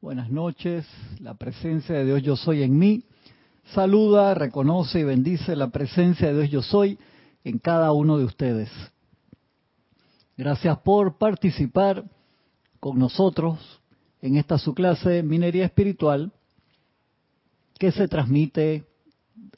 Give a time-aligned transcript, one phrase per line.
[0.00, 0.86] Buenas noches,
[1.18, 3.02] la presencia de Dios yo soy en mí.
[3.74, 7.00] Saluda, reconoce y bendice la presencia de Dios yo soy
[7.42, 8.70] en cada uno de ustedes.
[10.36, 12.04] Gracias por participar
[12.78, 13.58] con nosotros
[14.22, 16.30] en esta su clase Minería Espiritual
[17.76, 18.86] que se transmite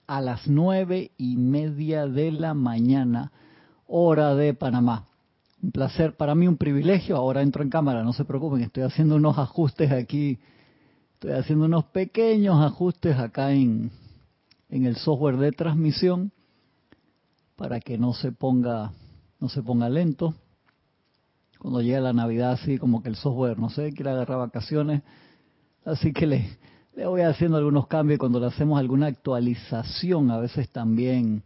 [0.07, 3.31] a las nueve y media de la mañana,
[3.87, 5.10] hora de Panamá.
[5.63, 7.17] Un placer, para mí un privilegio.
[7.17, 10.39] Ahora entro en cámara, no se preocupen, estoy haciendo unos ajustes aquí.
[11.15, 13.91] Estoy haciendo unos pequeños ajustes acá en,
[14.70, 16.33] en el software de transmisión
[17.57, 18.93] para que no se ponga
[19.39, 20.34] no se ponga lento.
[21.59, 25.03] Cuando llega la Navidad así como que el software, no sé, quiere agarrar vacaciones.
[25.84, 26.59] Así que le,
[26.95, 31.42] le voy haciendo algunos cambios cuando le hacemos alguna actualización a veces también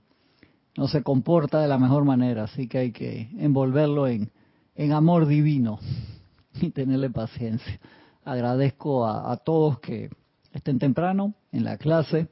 [0.76, 4.30] no se comporta de la mejor manera, así que hay que envolverlo en,
[4.74, 5.78] en amor divino
[6.60, 7.78] y tenerle paciencia.
[8.24, 10.10] Agradezco a, a todos que
[10.52, 12.28] estén temprano en la clase.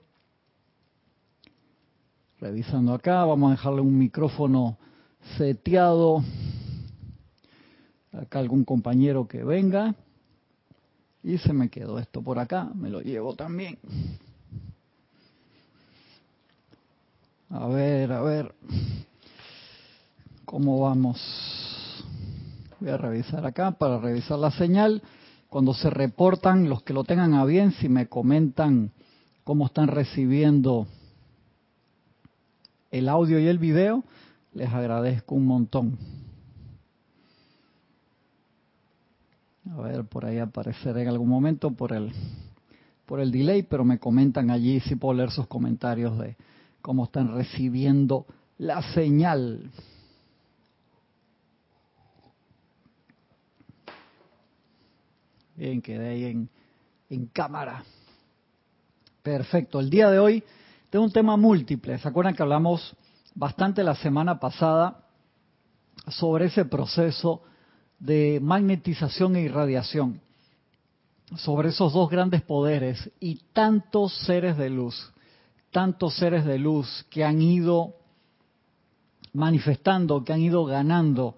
[2.40, 4.78] Revisando acá, vamos a dejarle un micrófono
[5.36, 6.24] seteado.
[8.12, 9.94] Acá algún compañero que venga.
[11.22, 13.78] Y se me quedó esto por acá, me lo llevo también.
[17.54, 18.54] A ver, a ver.
[20.46, 21.20] ¿Cómo vamos?
[22.80, 25.02] Voy a revisar acá para revisar la señal.
[25.50, 28.90] Cuando se reportan, los que lo tengan a bien, si me comentan
[29.44, 30.86] cómo están recibiendo
[32.90, 34.02] el audio y el video,
[34.54, 35.98] les agradezco un montón.
[39.76, 42.12] A ver, por ahí aparecerá en algún momento por el
[43.04, 46.34] por el delay, pero me comentan allí si puedo leer sus comentarios de,
[46.82, 48.26] cómo están recibiendo
[48.58, 49.70] la señal.
[55.56, 56.48] Bien, quedé ahí en,
[57.08, 57.84] en cámara.
[59.22, 59.78] Perfecto.
[59.78, 60.42] El día de hoy
[60.90, 61.98] tengo un tema múltiple.
[61.98, 62.96] ¿Se acuerdan que hablamos
[63.34, 65.06] bastante la semana pasada
[66.08, 67.42] sobre ese proceso
[68.00, 70.20] de magnetización e irradiación?
[71.36, 75.12] Sobre esos dos grandes poderes y tantos seres de luz
[75.72, 77.96] tantos seres de luz que han ido
[79.32, 81.36] manifestando, que han ido ganando,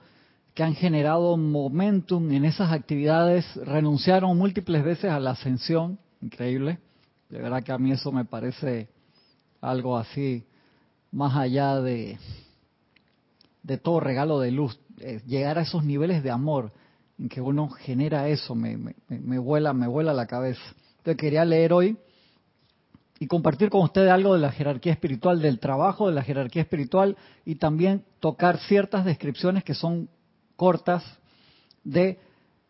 [0.52, 6.78] que han generado momentum en esas actividades, renunciaron múltiples veces a la ascensión, increíble.
[7.30, 8.88] De verdad que a mí eso me parece
[9.60, 10.44] algo así,
[11.12, 12.18] más allá de,
[13.62, 16.72] de todo regalo de luz, eh, llegar a esos niveles de amor
[17.18, 20.62] en que uno genera eso, me, me, me vuela, me vuela la cabeza.
[20.98, 21.96] Entonces quería leer hoy
[23.18, 27.16] y compartir con ustedes algo de la jerarquía espiritual, del trabajo de la jerarquía espiritual
[27.44, 30.08] y también tocar ciertas descripciones que son
[30.56, 31.04] cortas
[31.84, 32.18] de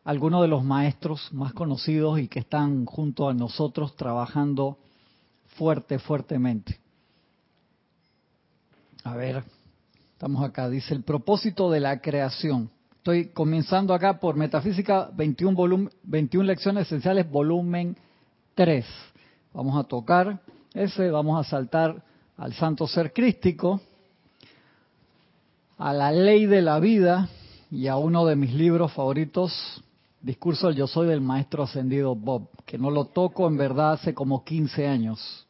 [0.05, 4.79] algunos de los maestros más conocidos y que están junto a nosotros trabajando
[5.57, 6.79] fuerte, fuertemente.
[9.03, 9.45] A ver,
[10.13, 10.69] estamos acá.
[10.69, 12.71] Dice el propósito de la creación.
[12.97, 17.97] Estoy comenzando acá por Metafísica 21, 21 lecciones esenciales, volumen
[18.55, 18.85] 3.
[19.55, 20.41] Vamos a tocar
[20.75, 22.03] ese, vamos a saltar
[22.37, 23.81] al santo ser crístico,
[25.79, 27.29] a la ley de la vida
[27.71, 29.81] y a uno de mis libros favoritos,
[30.21, 34.13] Discurso del Yo Soy del Maestro Ascendido Bob, que no lo toco en verdad hace
[34.13, 35.47] como 15 años.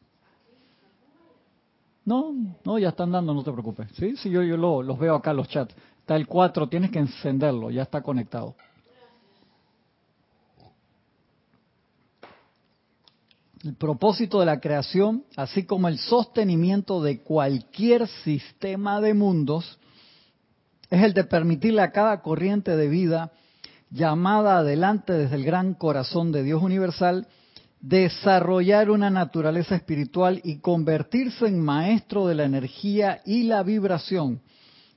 [2.03, 2.31] No,
[2.63, 3.87] no, ya están dando, no te preocupes.
[3.95, 5.73] Sí, sí, yo, yo lo, los veo acá en los chats.
[6.01, 8.53] Está el 4, tienes que encenderlo, ya está conectado.
[13.65, 19.79] El propósito de la creación, así como el sostenimiento de cualquier sistema de mundos,
[20.91, 23.31] es el de permitirle a cada corriente de vida
[23.89, 27.27] llamada adelante desde el gran corazón de Dios universal,
[27.81, 34.41] desarrollar una naturaleza espiritual y convertirse en maestro de la energía y la vibración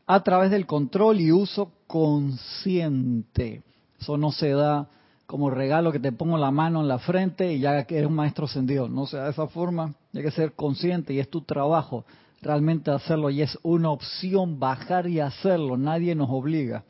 [0.07, 3.63] a través del control y uso consciente.
[3.99, 4.91] Eso no se da
[5.29, 8.15] como regalo que te pongo la mano en la frente y ya que eres un
[8.15, 8.89] maestro ascendido.
[8.89, 12.07] No sea de esa forma, hay que ser consciente y es tu trabajo
[12.41, 16.83] realmente hacerlo y es una opción bajar y hacerlo, nadie nos obliga.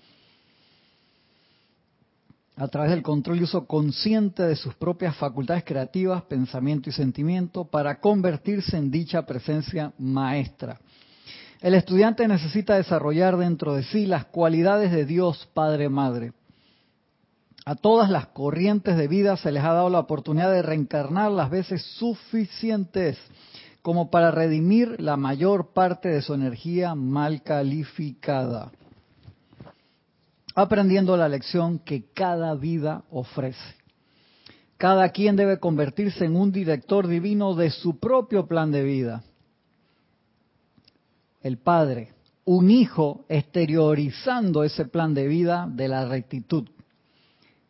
[2.54, 7.64] A través del control y uso consciente de sus propias facultades creativas, pensamiento y sentimiento
[7.64, 10.78] para convertirse en dicha presencia maestra.
[11.60, 16.34] El estudiante necesita desarrollar dentro de sí las cualidades de Dios Padre Madre
[17.68, 21.50] a todas las corrientes de vida se les ha dado la oportunidad de reencarnar las
[21.50, 23.18] veces suficientes
[23.82, 28.72] como para redimir la mayor parte de su energía mal calificada,
[30.54, 33.76] aprendiendo la lección que cada vida ofrece.
[34.78, 39.24] Cada quien debe convertirse en un director divino de su propio plan de vida.
[41.42, 42.14] El Padre,
[42.46, 46.66] un hijo exteriorizando ese plan de vida de la rectitud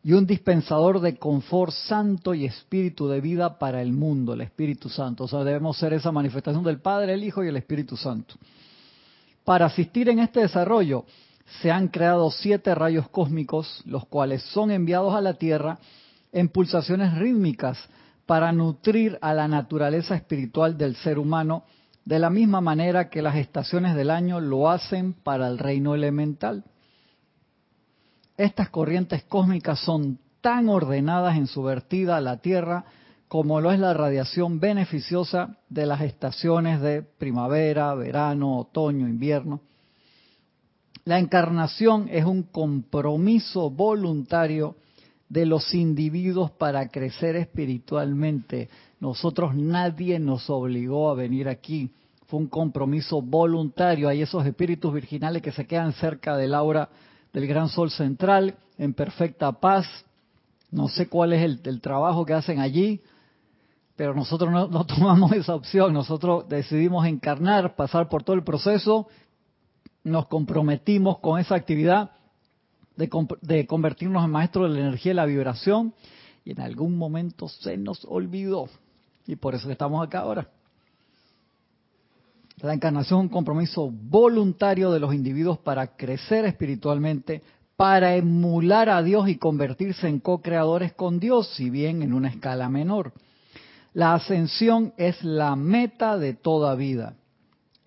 [0.02, 4.88] y un dispensador de confort santo y espíritu de vida para el mundo, el Espíritu
[4.88, 5.24] Santo.
[5.24, 8.34] O sea, debemos ser esa manifestación del Padre, el Hijo y el Espíritu Santo.
[9.44, 11.04] Para asistir en este desarrollo,
[11.60, 15.78] se han creado siete rayos cósmicos, los cuales son enviados a la Tierra
[16.32, 17.78] en pulsaciones rítmicas
[18.26, 21.64] para nutrir a la naturaleza espiritual del ser humano,
[22.04, 26.64] de la misma manera que las estaciones del año lo hacen para el reino elemental.
[28.38, 32.84] Estas corrientes cósmicas son tan ordenadas en su vertida a la Tierra
[33.26, 39.60] como lo es la radiación beneficiosa de las estaciones de primavera, verano, otoño, invierno.
[41.04, 44.76] La encarnación es un compromiso voluntario
[45.28, 48.68] de los individuos para crecer espiritualmente.
[49.00, 51.90] Nosotros nadie nos obligó a venir aquí.
[52.28, 54.08] Fue un compromiso voluntario.
[54.08, 56.88] Hay esos espíritus virginales que se quedan cerca del aura
[57.38, 59.86] del gran sol central, en perfecta paz.
[60.72, 63.00] No sé cuál es el, trabajo que hacen allí,
[63.94, 65.92] pero nosotros no, tomamos esa opción.
[65.92, 69.06] Nosotros decidimos encarnar, pasar por todo el proceso,
[70.02, 72.10] nos comprometimos con esa actividad
[72.96, 73.08] de,
[73.42, 75.94] de convertirnos en maestros de la energía y la vibración,
[76.44, 78.68] y en algún momento se nos olvidó.
[79.28, 80.48] Y por eso estamos acá ahora.
[82.60, 87.42] La encarnación es un compromiso voluntario de los individuos para crecer espiritualmente,
[87.76, 92.68] para emular a Dios y convertirse en co-creadores con Dios, si bien en una escala
[92.68, 93.12] menor.
[93.94, 97.14] La ascensión es la meta de toda vida.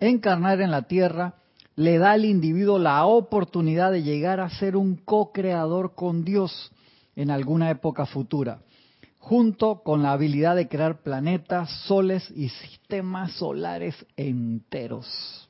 [0.00, 1.34] Encarnar en la tierra
[1.76, 6.72] le da al individuo la oportunidad de llegar a ser un co-creador con Dios
[7.14, 8.60] en alguna época futura
[9.22, 15.48] junto con la habilidad de crear planetas, soles y sistemas solares enteros.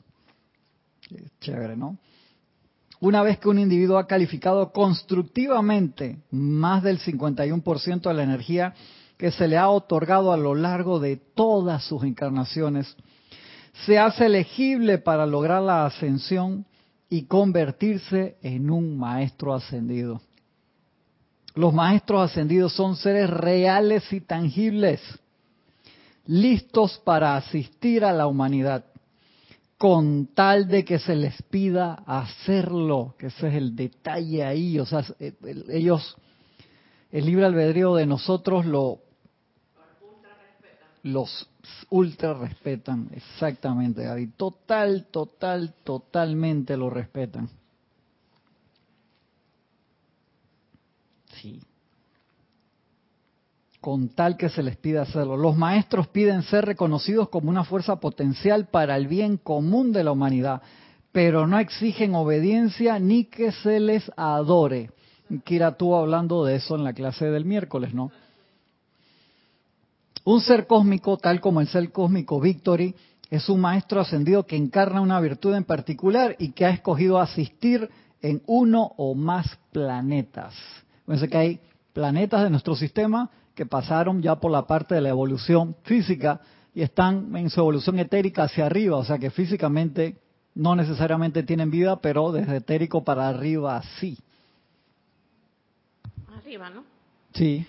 [1.41, 1.97] Chévere, ¿no?
[3.01, 8.75] Una vez que un individuo ha calificado constructivamente más del 51% de la energía
[9.17, 12.95] que se le ha otorgado a lo largo de todas sus encarnaciones,
[13.87, 16.67] se hace elegible para lograr la ascensión
[17.09, 20.21] y convertirse en un maestro ascendido.
[21.55, 25.01] Los maestros ascendidos son seres reales y tangibles,
[26.27, 28.85] listos para asistir a la humanidad,
[29.77, 34.87] con tal de que se les pida hacerlo, que ese es el detalle ahí, o
[34.87, 35.05] sea,
[35.69, 36.17] ellos,
[37.11, 39.01] el libre albedrío de nosotros lo,
[41.03, 41.49] los
[41.91, 44.07] ultra respetan, exactamente,
[44.37, 47.51] total, total, totalmente lo respetan.
[53.81, 55.37] Con tal que se les pida hacerlo.
[55.37, 60.13] Los maestros piden ser reconocidos como una fuerza potencial para el bien común de la
[60.13, 60.63] humanidad,
[61.11, 64.91] pero no exigen obediencia ni que se les adore.
[65.45, 68.13] Kira tú hablando de eso en la clase del miércoles, ¿no?
[70.25, 72.95] Un ser cósmico, tal como el ser cósmico Victory,
[73.29, 77.89] es un maestro ascendido que encarna una virtud en particular y que ha escogido asistir
[78.21, 80.55] en uno o más planetas.
[81.07, 81.61] Fíjense que hay
[81.93, 86.41] planetas de nuestro sistema que pasaron ya por la parte de la evolución física
[86.75, 90.17] y están en su evolución etérica hacia arriba, o sea que físicamente
[90.55, 94.19] no necesariamente tienen vida, pero desde etérico para arriba sí.
[96.35, 96.85] Arriba, ¿no?
[97.35, 97.67] Sí.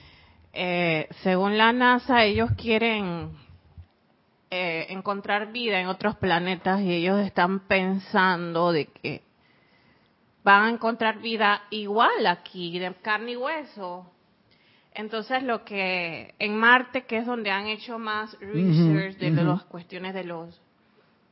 [0.53, 3.31] Eh, según la NASA, ellos quieren
[4.51, 9.23] eh, encontrar vida en otros planetas y ellos están pensando de que
[10.43, 14.05] van a encontrar vida igual aquí, de carne y hueso.
[14.93, 20.13] Entonces, lo que en Marte, que es donde han hecho más research de las cuestiones
[20.13, 20.61] de los,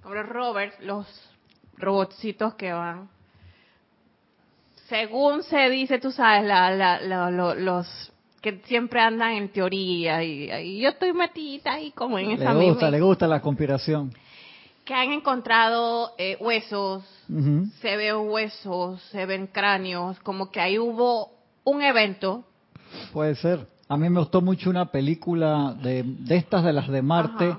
[0.01, 1.05] como los rovers, los
[1.77, 3.09] robotcitos que van.
[4.87, 6.49] Según se dice, tú sabes,
[7.07, 12.69] los que siempre andan en teoría y, yo estoy metida ahí como en esa Le
[12.71, 14.11] gusta, le gusta la conspiración
[14.85, 17.03] que han encontrado eh, huesos,
[17.81, 21.31] se ven huesos, se ven cráneos, como que ahí hubo
[21.63, 22.43] un evento.
[23.13, 23.67] Puede ser.
[23.87, 27.55] A mí me gustó mucho una película de, estas de las de Marte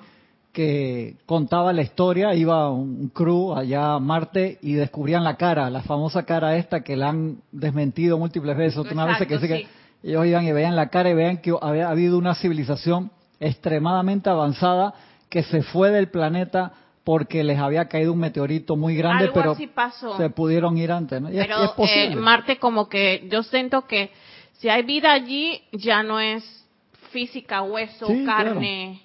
[0.52, 5.82] que contaba la historia, iba un crew allá a Marte y descubrían la cara, la
[5.82, 8.78] famosa cara esta que la han desmentido múltiples veces.
[8.90, 9.66] una vez que, que
[10.02, 13.10] ellos iban y veían la cara y veían que había habido una civilización
[13.40, 14.94] extremadamente avanzada
[15.28, 16.72] que se fue del planeta
[17.04, 19.56] porque les había caído un meteorito muy grande, pero
[20.16, 21.20] se pudieron ir antes.
[21.20, 21.28] ¿no?
[21.28, 24.10] pero es, eh, Marte como que yo siento que
[24.58, 26.44] si hay vida allí ya no es
[27.10, 28.50] física, hueso, Sí, claro.
[28.54, 29.00] carne.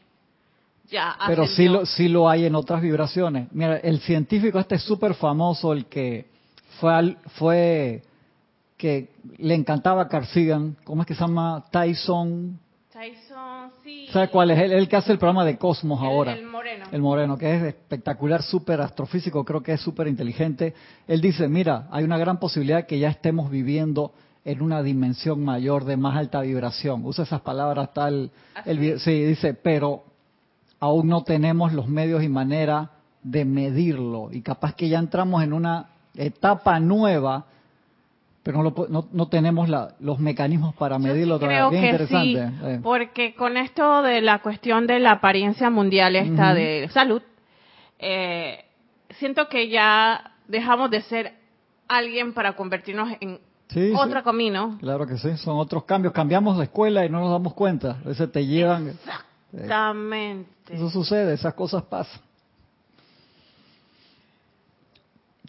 [0.89, 3.49] Ya, Pero sí lo, sí lo hay en otras vibraciones.
[3.51, 6.27] Mira, el científico este es súper famoso, el que
[6.79, 8.03] fue, al- fue
[8.77, 11.65] que le encantaba Carl Sagan, ¿cómo es que se llama?
[11.71, 12.57] Tyson,
[12.93, 14.07] Tyson, sí.
[14.11, 14.59] ¿sabe cuál es?
[14.71, 16.33] El, que hace el programa de Cosmos El- ahora.
[16.33, 16.85] El moreno.
[16.91, 20.73] El Moreno, que es espectacular, súper astrofísico, creo que es súper inteligente.
[21.07, 24.13] Él dice, mira, hay una gran posibilidad que ya estemos viviendo
[24.45, 27.01] en una dimensión mayor de más alta vibración.
[27.05, 28.31] Usa esas palabras tal.
[28.55, 30.03] ¿Ah, el sí, dice, pero
[30.79, 32.91] aún no tenemos los medios y manera
[33.23, 34.29] de medirlo.
[34.31, 37.45] Y capaz que ya entramos en una etapa nueva,
[38.47, 41.57] pero no, lo no, no tenemos la- los mecanismos para medirlo todavía.
[41.67, 42.47] creo Bien que interesante.
[42.47, 42.79] sí, eh.
[42.81, 47.21] porque con esto de la cuestión de la apariencia mundial esta de salud,
[47.99, 48.63] eh,
[49.19, 51.33] siento que ya dejamos de ser
[51.89, 53.39] alguien para convertirnos en
[53.69, 53.93] Sí, sí.
[53.97, 54.77] otro camino.
[54.79, 56.13] Claro que sí, son otros cambios.
[56.13, 57.97] Cambiamos de escuela y no nos damos cuenta.
[58.05, 58.93] A veces te llevan.
[59.51, 60.73] Exactamente.
[60.73, 62.21] Eso sucede, esas cosas pasan.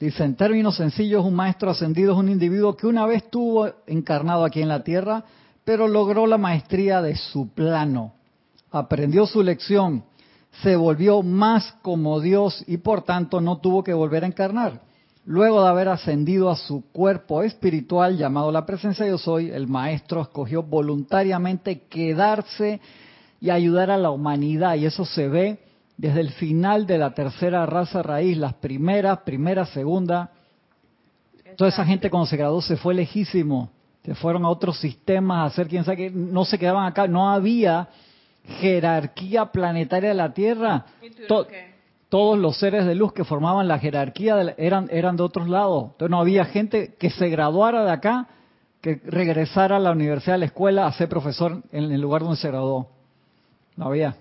[0.00, 4.45] Dice, en términos sencillos, un maestro ascendido es un individuo que una vez estuvo encarnado
[4.45, 5.25] aquí en la Tierra,
[5.64, 8.14] pero logró la maestría de su plano.
[8.71, 10.05] Aprendió su lección,
[10.62, 14.83] se volvió más como Dios y por tanto no tuvo que volver a encarnar.
[15.25, 20.23] Luego de haber ascendido a su cuerpo espiritual llamado la presencia yo soy, el maestro
[20.23, 22.81] escogió voluntariamente quedarse
[23.40, 24.76] y ayudar a la humanidad.
[24.76, 25.59] Y eso se ve
[25.99, 30.31] desde el final de la tercera raza raíz, las primeras, primera, segunda.
[31.57, 33.71] Toda esa gente cuando se graduó se fue lejísimo.
[34.05, 36.11] Se fueron a otros sistemas a hacer quién sabe qué.
[36.11, 37.07] No se quedaban acá.
[37.09, 37.88] No había
[38.61, 40.87] jerarquía planetaria de la Tierra.
[42.09, 45.49] Todos los seres de luz que formaban la jerarquía de la- eran, eran de otros
[45.49, 45.90] lados.
[45.93, 48.28] Entonces no había gente que se graduara de acá,
[48.81, 52.37] que regresara a la universidad, a la escuela, a ser profesor en el lugar donde
[52.37, 52.88] se graduó.
[53.76, 54.17] No había,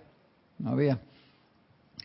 [0.59, 0.99] no había.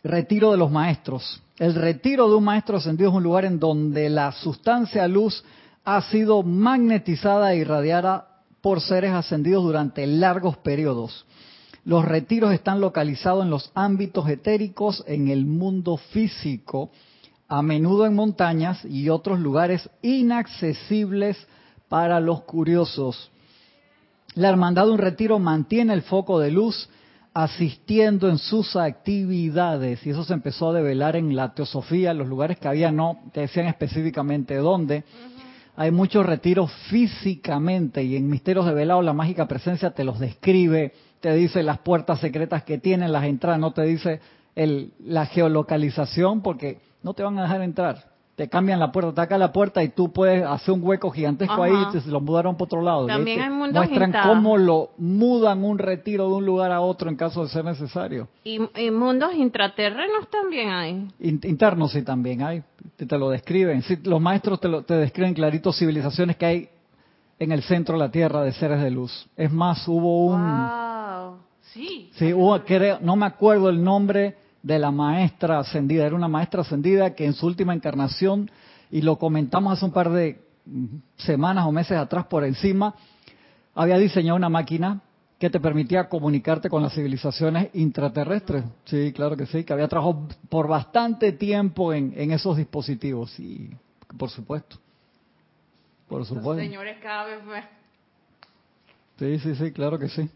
[0.03, 1.41] Retiro de los maestros.
[1.57, 5.45] El retiro de un maestro ascendido es un lugar en donde la sustancia luz
[5.85, 8.27] ha sido magnetizada e irradiada
[8.59, 11.25] por seres ascendidos durante largos periodos.
[11.85, 16.89] Los retiros están localizados en los ámbitos etéricos en el mundo físico,
[17.47, 21.37] a menudo en montañas y otros lugares inaccesibles
[21.87, 23.31] para los curiosos.
[24.35, 26.89] La hermandad de un retiro mantiene el foco de luz
[27.33, 32.59] asistiendo en sus actividades y eso se empezó a develar en la teosofía, los lugares
[32.59, 35.03] que había no te decían específicamente dónde.
[35.75, 40.93] Hay muchos retiros físicamente y en Misterios de Velado la mágica presencia te los describe,
[41.19, 44.19] te dice las puertas secretas que tienen, las entradas, no te dice
[44.55, 48.12] el, la geolocalización porque no te van a dejar entrar.
[48.35, 51.53] Te cambian la puerta, te acá la puerta y tú puedes hacer un hueco gigantesco
[51.53, 51.65] Ajá.
[51.65, 53.05] ahí y te lo mudaron para otro lado.
[53.05, 57.15] También hay mundos muestran cómo lo mudan un retiro de un lugar a otro en
[57.15, 58.27] caso de ser necesario.
[58.43, 61.07] Y, y mundos intraterrenos también hay.
[61.19, 62.63] In- Internos sí también hay,
[62.95, 63.83] te, te lo describen.
[63.83, 66.69] Sí, los maestros te, lo, te describen clarito civilizaciones que hay
[67.37, 69.27] en el centro de la Tierra de seres de luz.
[69.37, 70.41] Es más, hubo un...
[70.41, 71.35] Wow.
[71.71, 72.09] Sí.
[72.15, 76.61] Sí, hubo, creo, no me acuerdo el nombre de la maestra ascendida, era una maestra
[76.61, 78.49] ascendida que en su última encarnación,
[78.89, 80.85] y lo comentamos hace un par de mm,
[81.17, 82.95] semanas o meses atrás por encima,
[83.75, 85.01] había diseñado una máquina
[85.37, 88.63] que te permitía comunicarte con las civilizaciones intraterrestres.
[88.85, 93.37] Sí, claro que sí, que había trabajado por bastante tiempo en, en esos dispositivos.
[93.39, 93.69] Y
[94.17, 94.77] por supuesto.
[96.07, 96.63] Por Los supuesto.
[96.63, 97.65] señores cada vez más.
[99.19, 100.29] Sí, sí, sí, claro que sí.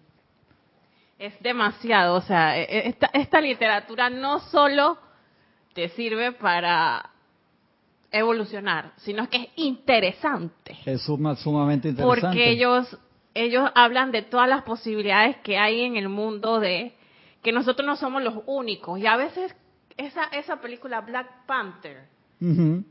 [1.20, 4.98] Es demasiado, o sea, e- e- esta, esta literatura no solo
[5.74, 7.10] te sirve para
[8.12, 10.78] evolucionar, sino que es interesante.
[10.86, 12.22] Es suma- sumamente interesante.
[12.28, 12.98] Porque ellos,
[13.34, 16.94] ellos hablan de todas las posibilidades que hay en el mundo de
[17.42, 19.00] que nosotros no somos los únicos.
[19.00, 19.56] Y a veces
[19.98, 22.04] esa, esa película Black Panther
[22.40, 22.84] tiene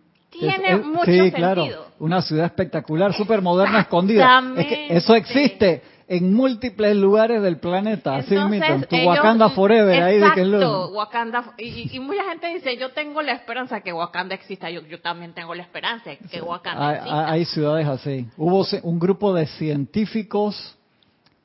[0.73, 1.37] Es- es- mucho sí, sentido.
[1.37, 1.87] claro.
[2.01, 4.43] Una ciudad espectacular, súper moderna, escondida.
[4.57, 8.17] Es que eso existe en múltiples lugares del planeta.
[8.17, 10.03] Así mismo, tu ellos- Wakanda Forever.
[10.05, 11.55] ahí de que es lo- Exacto, Wakanda.
[11.59, 14.71] Y, y- mucha gente dice, yo tengo la esperanza que Wakanda exista.
[14.71, 17.31] Yo, yo también tengo la esperanza que Wakanda hay, exista.
[17.33, 18.29] hay ciudades así.
[18.37, 20.77] Hubo un grupo de científicos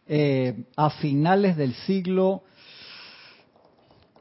[0.07, 2.43] eh, a finales del siglo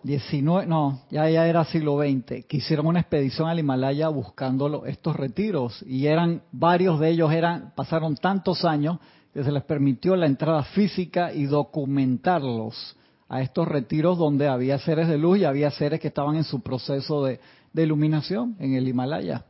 [0.04, 5.14] XIX, no, ya, ya era siglo XX, que hicieron una expedición al Himalaya buscando estos
[5.16, 8.98] retiros y eran varios de ellos eran pasaron tantos años
[9.32, 12.96] que se les permitió la entrada física y documentarlos
[13.28, 16.60] a estos retiros donde había seres de luz y había seres que estaban en su
[16.62, 17.40] proceso de,
[17.72, 19.44] de iluminación en el Himalaya.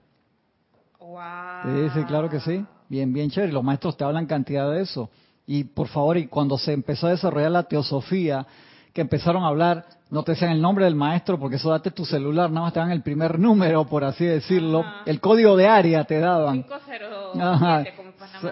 [0.99, 1.19] Wow.
[1.65, 2.65] Sí, sí, claro que sí.
[2.89, 3.53] Bien, bien chévere.
[3.53, 5.11] Los maestros te hablan cantidad de eso.
[5.47, 8.47] Y por favor, y cuando se empezó a desarrollar la teosofía,
[8.93, 12.05] que empezaron a hablar, no te decían el nombre del maestro, porque eso date tu
[12.05, 14.85] celular, nada más te dan el primer número, por así decirlo.
[15.07, 16.65] El código de área te daban.
[16.65, 17.95] 507,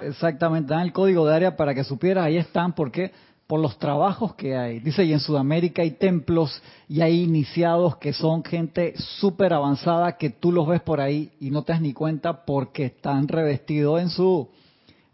[0.03, 3.13] Exactamente, dan el código de área para que supieras, ahí están, porque
[3.49, 4.79] por los trabajos que hay.
[4.81, 10.29] Dice, y en Sudamérica hay templos y hay iniciados que son gente súper avanzada que
[10.29, 14.11] tú los ves por ahí y no te das ni cuenta porque están revestidos en
[14.11, 14.51] su,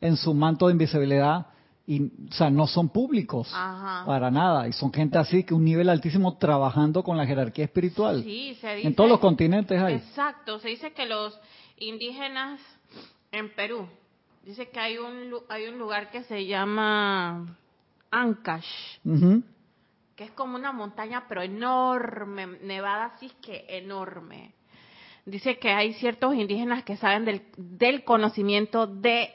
[0.01, 1.47] en su manto de invisibilidad
[1.87, 4.67] y, o sea, no son públicos para nada.
[4.67, 8.25] Y son gente así que un nivel altísimo trabajando con la jerarquía espiritual.
[8.25, 9.95] Sí, se dice, en todos los continentes hay.
[9.95, 11.39] Exacto, se dice que los
[11.79, 12.61] indígenas
[13.31, 13.87] en Perú,
[14.45, 17.57] dice que hay un, hay un lugar que se llama
[18.11, 18.99] Ancash,
[20.17, 24.53] que es como una montaña, pero enorme, nevada así que enorme.
[25.27, 29.31] Dice que hay ciertos indígenas que saben del, del conocimiento de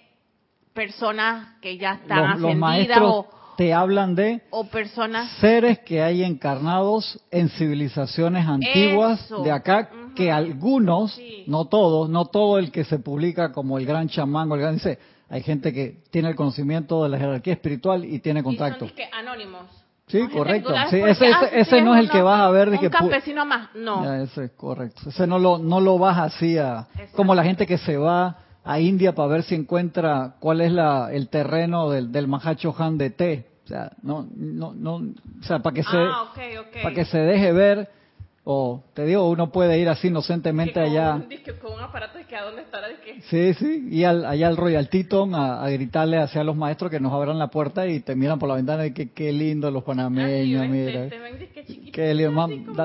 [0.73, 6.23] personas que ya están los, ascendidas o te hablan de o personas seres que hay
[6.23, 12.99] encarnados en civilizaciones antiguas de acá que algunos, no todos, no todo el que se
[12.99, 14.99] publica como el gran chamán o el gran dice
[15.29, 18.85] hay gente que tiene el conocimiento de la jerarquía espiritual y tiene contacto.
[18.85, 19.63] Y son animos.
[20.07, 20.73] Sí, correcto.
[20.73, 24.11] ese, ese, no es el que vas a ver de un que campesino más, no.
[24.15, 25.09] ese es correcto.
[25.09, 28.79] Ese no lo no lo vas así a como la gente que se va a
[28.79, 33.11] India para ver si encuentra cuál es la el terreno del del Mahacho Han de
[33.11, 33.45] té.
[33.65, 36.33] O sea, no no no, o sea, para que se ah,
[36.81, 37.87] para que se deje ver
[38.43, 41.21] o te digo, uno puede ir así inocentemente allá.
[41.61, 42.87] con un aparato que a dónde estará.
[43.29, 47.37] Sí, sí, y allá al Royal Teton a, gritarle hacia los maestros que nos abran
[47.37, 51.09] la puerta y te miran por la ventana y que qué lindo los panameños, mira.
[51.91, 52.75] qué lindo.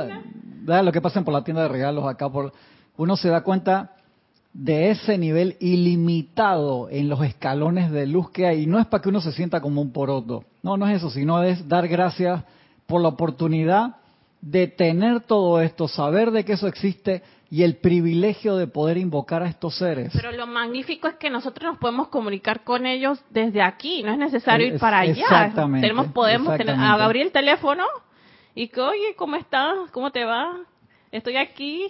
[0.65, 2.29] Da, lo que pasen por la tienda de regalos acá.
[2.29, 2.53] por
[2.97, 3.93] Uno se da cuenta
[4.53, 8.63] de ese nivel ilimitado en los escalones de luz que hay.
[8.63, 10.45] Y no es para que uno se sienta como un poroto.
[10.63, 12.43] No, no es eso, sino es dar gracias
[12.87, 13.97] por la oportunidad
[14.45, 19.43] de tener todo esto, saber de que eso existe y el privilegio de poder invocar
[19.43, 20.13] a estos seres.
[20.13, 24.19] Pero lo magnífico es que nosotros nos podemos comunicar con ellos desde aquí, no es
[24.19, 25.23] necesario ir para allá.
[25.23, 25.87] Exactamente.
[25.87, 27.85] Tenemos, podemos tener, abrir el teléfono
[28.55, 29.91] y que, oye, ¿cómo estás?
[29.93, 30.61] ¿Cómo te va?
[31.11, 31.87] Estoy aquí.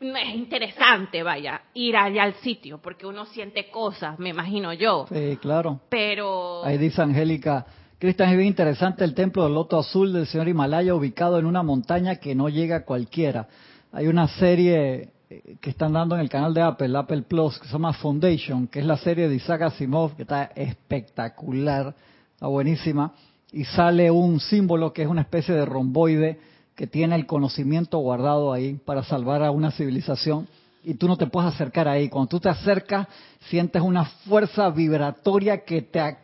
[0.00, 5.06] Es interesante, vaya, ir allá al sitio, porque uno siente cosas, me imagino yo.
[5.12, 5.78] Sí, claro.
[5.90, 6.64] Pero...
[6.64, 7.66] Ahí dice Angélica,
[8.02, 11.62] Cristian, es bien interesante el templo del Loto Azul del señor Himalaya ubicado en una
[11.62, 13.46] montaña que no llega a cualquiera.
[13.92, 17.66] Hay una serie eh, que están dando en el canal de Apple, Apple Plus, que
[17.68, 21.94] se llama Foundation, que es la serie de Isaac Asimov, que está espectacular,
[22.34, 23.12] está buenísima,
[23.52, 26.40] y sale un símbolo que es una especie de romboide
[26.74, 30.48] que tiene el conocimiento guardado ahí para salvar a una civilización
[30.84, 32.08] y tú no te puedes acercar ahí.
[32.08, 33.06] Cuando tú te acercas,
[33.48, 36.16] sientes una fuerza vibratoria que te,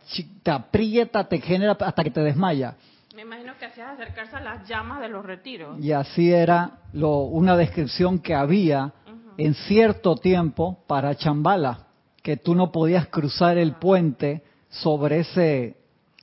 [0.42, 2.74] te aprieta, te genera hasta que te desmaya.
[3.14, 5.78] Me imagino que hacías acercarse a las llamas de los retiros.
[5.80, 8.92] Y así era lo, una descripción que había
[9.36, 11.86] en cierto tiempo para Chambala,
[12.22, 15.76] que tú no podías cruzar el puente sobre ese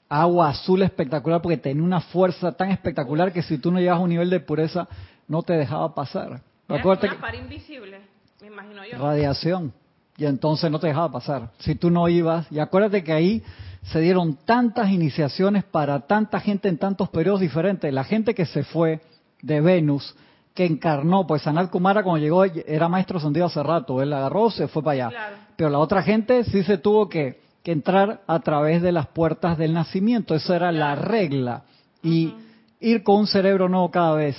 [0.07, 4.01] agua azul espectacular porque tenía una fuerza tan espectacular que si tú no llegas a
[4.01, 4.87] un nivel de pureza
[5.27, 6.41] no te dejaba pasar.
[6.69, 8.14] Era una invisible
[8.47, 8.97] imagino yo.
[8.97, 9.73] Radiación.
[10.17, 11.51] Y entonces no te dejaba pasar.
[11.59, 13.43] Si tú no ibas, y acuérdate que ahí
[13.91, 17.93] se dieron tantas iniciaciones para tanta gente en tantos periodos diferentes.
[17.93, 19.01] La gente que se fue
[19.41, 20.15] de Venus,
[20.53, 24.67] que encarnó, pues Sanat Kumara cuando llegó era maestro sentido hace rato, él agarró, se
[24.67, 25.11] fue para allá.
[25.55, 29.57] Pero la otra gente sí se tuvo que, que, entrar a través de las puertas
[29.57, 31.63] del nacimiento, esa era la regla.
[32.01, 32.33] Y
[32.79, 34.37] ir con un cerebro nuevo cada vez.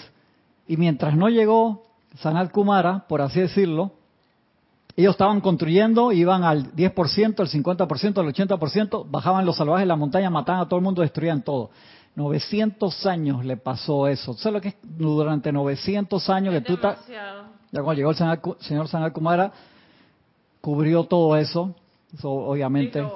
[0.66, 1.84] Y mientras no llegó
[2.16, 3.92] Sanat Kumara, por así decirlo,
[4.96, 9.96] ellos estaban construyendo, iban al 10%, al 50%, al 80%, bajaban los salvajes de la
[9.96, 11.70] montaña, mataban a todo el mundo, destruían todo.
[12.14, 14.32] 900 años le pasó eso.
[14.32, 17.06] ¿Sabes lo que es durante 900 años que tú estás...
[17.08, 19.52] Ya cuando llegó el señor, Sanat Kumara,
[20.62, 21.74] cubrió todo eso,
[22.14, 23.06] eso obviamente...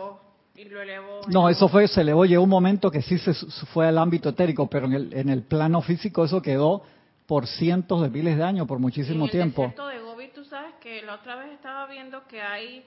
[0.54, 3.32] Y lo, elevó, no, eso fue, se elevó, llegó un momento que sí se
[3.72, 6.82] fue al ámbito etérico, pero en el, en el plano físico eso quedó
[7.26, 9.72] por cientos de miles de años, por muchísimo tiempo
[10.80, 12.84] que la otra vez estaba viendo que hay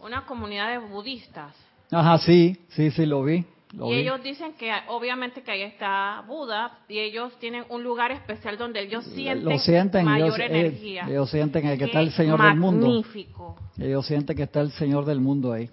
[0.00, 1.54] una comunidad de budistas.
[1.90, 3.44] Ajá, sí, sí, sí, lo vi.
[3.72, 8.56] y ellos dicen que obviamente que ahí está Buda y ellos tienen un lugar especial
[8.56, 11.06] donde ellos sienten, mayor eh, energía.
[11.08, 12.86] ellos sienten que, está el Señor del mundo.
[12.86, 13.56] Magnífico.
[13.78, 15.70] Ellos sienten que está el Señor del mundo ahí.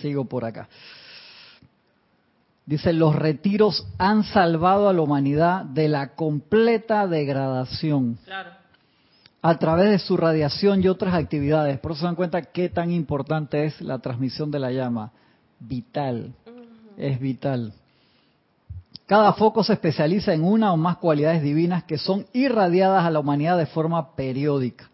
[0.00, 0.68] Sigo por acá.
[2.66, 8.18] Dice, los retiros han salvado a la humanidad de la completa degradación.
[8.26, 8.57] Claro
[9.40, 11.78] a través de su radiación y otras actividades.
[11.78, 15.12] Por eso se dan cuenta qué tan importante es la transmisión de la llama.
[15.60, 16.34] vital,
[16.96, 17.72] es vital.
[19.06, 23.20] Cada foco se especializa en una o más cualidades divinas que son irradiadas a la
[23.20, 24.90] humanidad de forma periódica.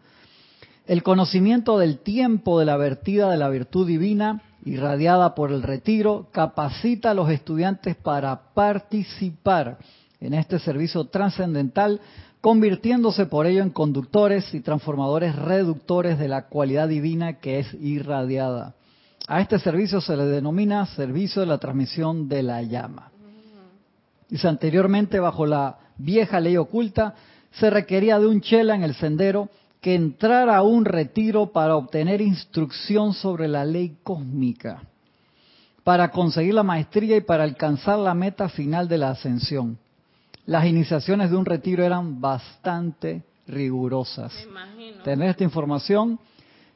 [0.87, 6.27] El conocimiento del tiempo de la vertida de la virtud divina, irradiada por el retiro,
[6.31, 9.79] capacita a los estudiantes para participar
[10.21, 11.99] en este servicio trascendental,
[12.45, 18.75] convirtiéndose por ello en conductores y transformadores reductores de la cualidad divina que es irradiada.
[19.27, 23.09] A este servicio se le denomina servicio de la transmisión de la llama.
[24.29, 27.15] Dice anteriormente, bajo la vieja ley oculta,
[27.49, 29.49] se requería de un chela en el sendero
[29.81, 34.83] que entrara a un retiro para obtener instrucción sobre la ley cósmica,
[35.83, 39.79] para conseguir la maestría y para alcanzar la meta final de la ascensión.
[40.45, 44.33] Las iniciaciones de un retiro eran bastante rigurosas.
[45.03, 46.19] Tener esta información,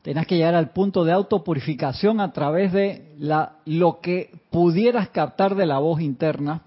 [0.02, 5.56] tenías que llegar al punto de autopurificación a través de la, lo que pudieras captar
[5.56, 6.64] de la voz interna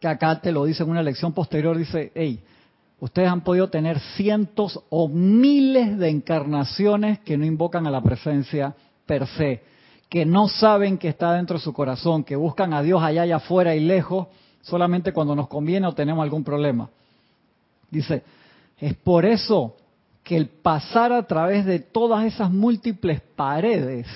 [0.00, 2.40] que acá te lo dice en una lección posterior, dice, hey,
[3.00, 8.74] ustedes han podido tener cientos o miles de encarnaciones que no invocan a la presencia
[9.06, 9.62] per se,
[10.08, 13.32] que no saben que está dentro de su corazón, que buscan a Dios allá y
[13.32, 14.28] afuera y lejos,
[14.68, 16.88] solamente cuando nos conviene o tenemos algún problema.
[17.90, 18.22] Dice,
[18.78, 19.76] es por eso
[20.22, 24.06] que el pasar a través de todas esas múltiples paredes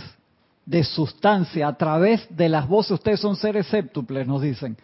[0.66, 4.76] de sustancia, a través de las voces, ustedes son seres séptuples, nos dicen,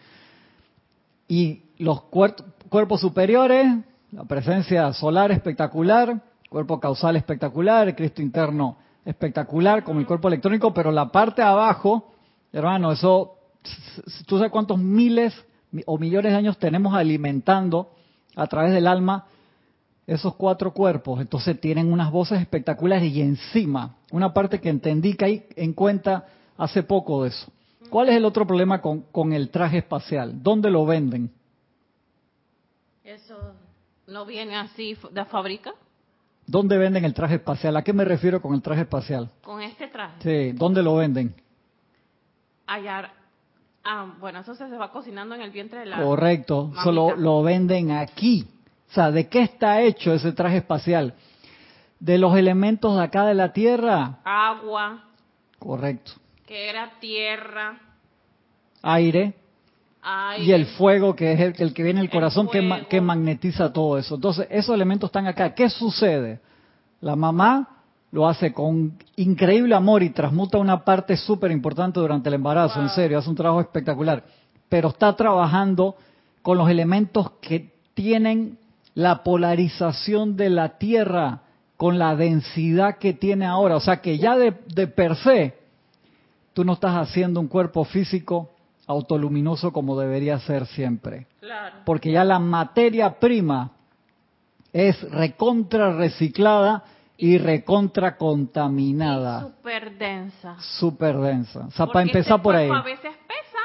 [1.27, 3.67] y los cuerpos superiores,
[4.11, 10.73] la presencia solar espectacular, cuerpo causal espectacular, el Cristo interno espectacular, como el cuerpo electrónico,
[10.73, 12.11] pero la parte de abajo,
[12.51, 13.35] hermano, eso,
[14.25, 15.33] tú sabes cuántos miles
[15.85, 17.91] o millones de años tenemos alimentando
[18.35, 19.25] a través del alma
[20.07, 21.21] esos cuatro cuerpos.
[21.21, 26.25] Entonces tienen unas voces espectaculares y encima, una parte que entendí que hay en cuenta
[26.57, 27.51] hace poco de eso.
[27.89, 30.41] ¿Cuál es el otro problema con, con el traje espacial?
[30.43, 31.31] ¿Dónde lo venden?
[33.03, 33.55] Eso
[34.07, 35.73] no viene así de fábrica.
[36.45, 37.77] ¿Dónde venden el traje espacial?
[37.77, 39.29] ¿A qué me refiero con el traje espacial?
[39.43, 40.15] Con este traje.
[40.21, 41.33] Sí, ¿dónde lo venden?
[42.65, 43.11] Allá.
[43.83, 46.03] Ah, bueno, eso se va cocinando en el vientre de la.
[46.03, 48.47] Correcto, solo lo venden aquí.
[48.89, 51.13] O sea, ¿de qué está hecho ese traje espacial?
[51.99, 54.19] De los elementos de acá de la Tierra.
[54.23, 55.03] Agua.
[55.57, 56.13] Correcto
[56.49, 57.79] que era tierra,
[58.81, 59.35] aire,
[60.39, 64.15] y el fuego, que es el, que viene el corazón, que, que, magnetiza todo eso.
[64.15, 65.53] Entonces, esos elementos están acá.
[65.53, 66.39] ¿Qué sucede?
[67.01, 67.78] La mamá
[68.11, 72.89] lo hace con increíble amor y transmuta una parte súper importante durante el embarazo, en
[72.89, 74.23] serio, hace un trabajo espectacular.
[74.67, 75.95] Pero está trabajando
[76.41, 78.57] con los elementos que tienen
[78.95, 81.41] la polarización de la Tierra
[81.77, 83.77] con la densidad que tiene ahora.
[83.77, 85.57] O sea que ya de, de per se
[86.53, 88.49] tú no estás haciendo un cuerpo físico
[88.85, 91.27] autoluminoso como debería ser siempre.
[91.85, 93.71] Porque ya la materia prima
[94.73, 96.83] es recontra reciclada
[97.21, 99.41] y recontra contaminada.
[99.41, 100.55] Súper densa.
[100.59, 101.65] Súper densa.
[101.67, 102.69] O sea, para empezar por ahí.
[102.69, 103.59] A veces pesa.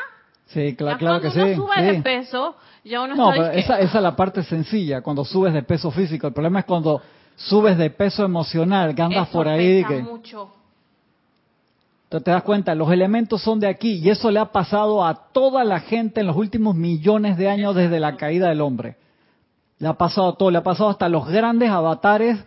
[0.47, 1.55] Sí, claro, claro que uno sí.
[1.55, 5.55] sube de peso, ya uno No, pero esa, esa es la parte sencilla, cuando subes
[5.55, 6.27] de peso físico.
[6.27, 7.01] El problema es cuando
[7.37, 9.83] subes de peso emocional, que andas por ahí.
[9.83, 10.51] Pesa que, mucho
[12.21, 15.64] te das cuenta, los elementos son de aquí y eso le ha pasado a toda
[15.64, 18.97] la gente en los últimos millones de años desde la caída del hombre.
[19.79, 22.38] Le ha pasado a todo, le ha pasado hasta los grandes avatares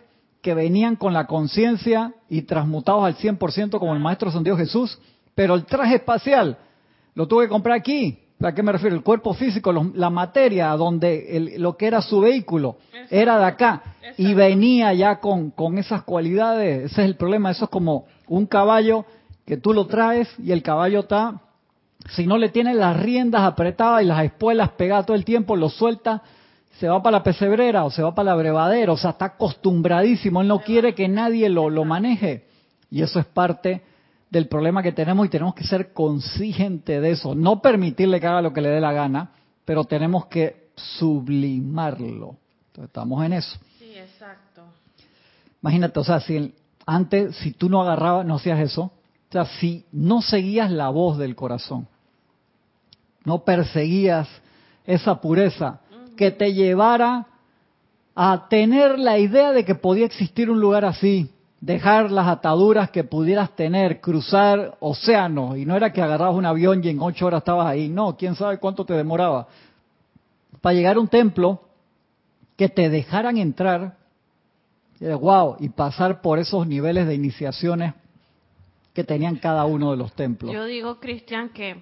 [0.48, 4.98] que venían con la conciencia y transmutados al 100% como el Maestro San Dios Jesús,
[5.34, 6.56] pero el traje espacial
[7.14, 8.18] lo tuve que comprar aquí.
[8.40, 8.96] ¿A qué me refiero?
[8.96, 12.78] El cuerpo físico, la materia, donde lo que era su vehículo
[13.10, 13.82] era de acá
[14.16, 16.92] y venía ya con, con esas cualidades.
[16.92, 19.04] Ese es el problema, eso es como un caballo
[19.44, 21.42] que tú lo traes y el caballo está,
[22.08, 25.68] si no le tienes las riendas apretadas y las espuelas pegadas todo el tiempo, lo
[25.68, 26.22] suelta,
[26.78, 30.40] se va para la pesebrera o se va para la brevadera, o sea, está acostumbradísimo,
[30.40, 32.46] él no quiere que nadie lo, lo maneje.
[32.90, 33.82] Y eso es parte
[34.30, 37.34] del problema que tenemos y tenemos que ser conscientes de eso.
[37.34, 39.32] No permitirle que haga lo que le dé la gana,
[39.64, 42.36] pero tenemos que sublimarlo.
[42.68, 43.58] Entonces, estamos en eso.
[43.78, 44.62] Sí, exacto.
[45.60, 46.54] Imagínate, o sea, si
[46.86, 51.18] antes, si tú no agarrabas, no hacías eso, o sea, si no seguías la voz
[51.18, 51.88] del corazón,
[53.24, 54.28] no perseguías
[54.86, 55.80] esa pureza
[56.18, 57.26] que te llevara
[58.16, 63.04] a tener la idea de que podía existir un lugar así, dejar las ataduras que
[63.04, 67.38] pudieras tener, cruzar océanos, y no era que agarrabas un avión y en ocho horas
[67.38, 69.46] estabas ahí, no, quién sabe cuánto te demoraba,
[70.60, 71.62] para llegar a un templo
[72.56, 73.96] que te dejaran entrar,
[75.00, 77.94] wow, y pasar por esos niveles de iniciaciones
[78.92, 80.52] que tenían cada uno de los templos.
[80.52, 81.80] Yo digo, Cristian, que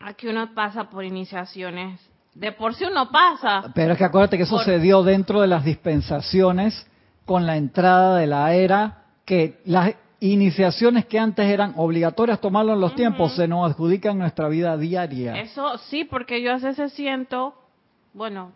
[0.00, 2.00] aquí uno pasa por iniciaciones.
[2.36, 3.72] De por sí uno pasa.
[3.74, 6.86] Pero es que acuérdate que eso se dio dentro de las dispensaciones
[7.24, 12.80] con la entrada de la era, que las iniciaciones que antes eran obligatorias tomarlo en
[12.80, 15.40] los tiempos se nos adjudican en nuestra vida diaria.
[15.40, 17.54] Eso sí, porque yo a veces siento,
[18.12, 18.52] bueno.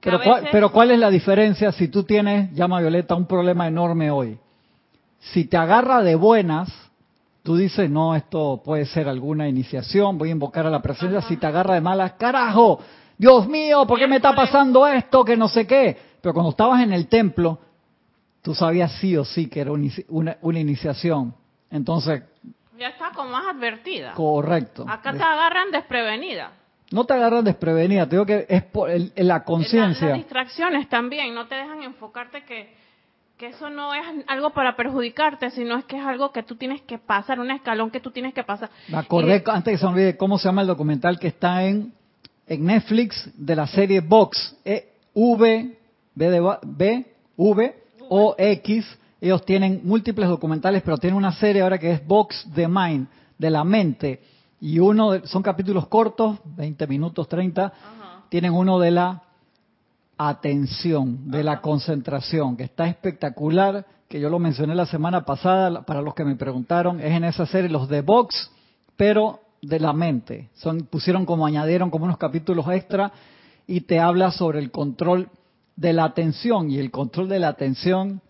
[0.00, 4.12] Pero, cuál, pero ¿cuál es la diferencia si tú tienes, llama Violeta, un problema enorme
[4.12, 4.38] hoy?
[5.18, 6.89] Si te agarra de buenas,
[7.42, 11.36] tú dices, no, esto puede ser alguna iniciación, voy a invocar a la presencia, si
[11.36, 12.80] te agarra de malas, carajo,
[13.16, 15.24] Dios mío, ¿por qué me está pasando esto?
[15.24, 15.94] Que no sé qué.
[16.22, 17.58] Pero cuando estabas en el templo,
[18.40, 21.34] tú sabías sí o sí que era una, iniciación.
[21.70, 22.22] Entonces...
[22.78, 24.14] Ya está como más advertida.
[24.14, 24.86] Correcto.
[24.88, 26.52] Acá te agarran desprevenida.
[26.92, 30.08] No te agarran desprevenida, te digo que es por la conciencia.
[30.08, 32.74] Las distracciones también, no te dejan enfocarte que
[33.40, 36.82] que eso no es algo para perjudicarte, sino es que es algo que tú tienes
[36.82, 38.68] que pasar, un escalón que tú tienes que pasar.
[38.88, 41.94] Me acordé, antes que se olvide, cómo se llama el documental que está en,
[42.46, 45.74] en Netflix de la serie Vox, e, v,
[46.14, 47.06] B de B,
[47.38, 48.98] V, O, X.
[49.22, 53.48] Ellos tienen múltiples documentales, pero tienen una serie ahora que es Vox the Mind, de
[53.48, 54.20] la mente.
[54.60, 57.72] Y uno, son capítulos cortos, 20 minutos, 30.
[58.28, 59.22] Tienen uno de la
[60.28, 66.02] atención, de la concentración, que está espectacular, que yo lo mencioné la semana pasada, para
[66.02, 68.50] los que me preguntaron, es en esa serie los de Vox,
[68.98, 70.50] pero de la mente.
[70.54, 73.12] Son, pusieron como añadieron como unos capítulos extra
[73.66, 75.30] y te habla sobre el control
[75.76, 78.20] de la atención y el control de la atención,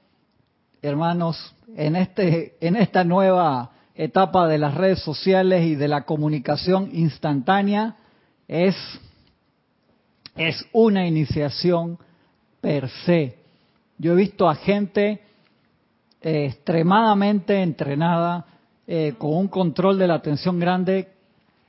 [0.83, 6.91] hermanos, en este en esta nueva etapa de las redes sociales y de la comunicación
[6.93, 7.97] instantánea
[8.47, 8.77] es
[10.37, 11.99] es una iniciación
[12.61, 13.39] per se.
[13.99, 15.21] Yo he visto a gente
[16.23, 18.47] eh, extremadamente entrenada,
[18.87, 21.09] eh, con un control de la atención grande,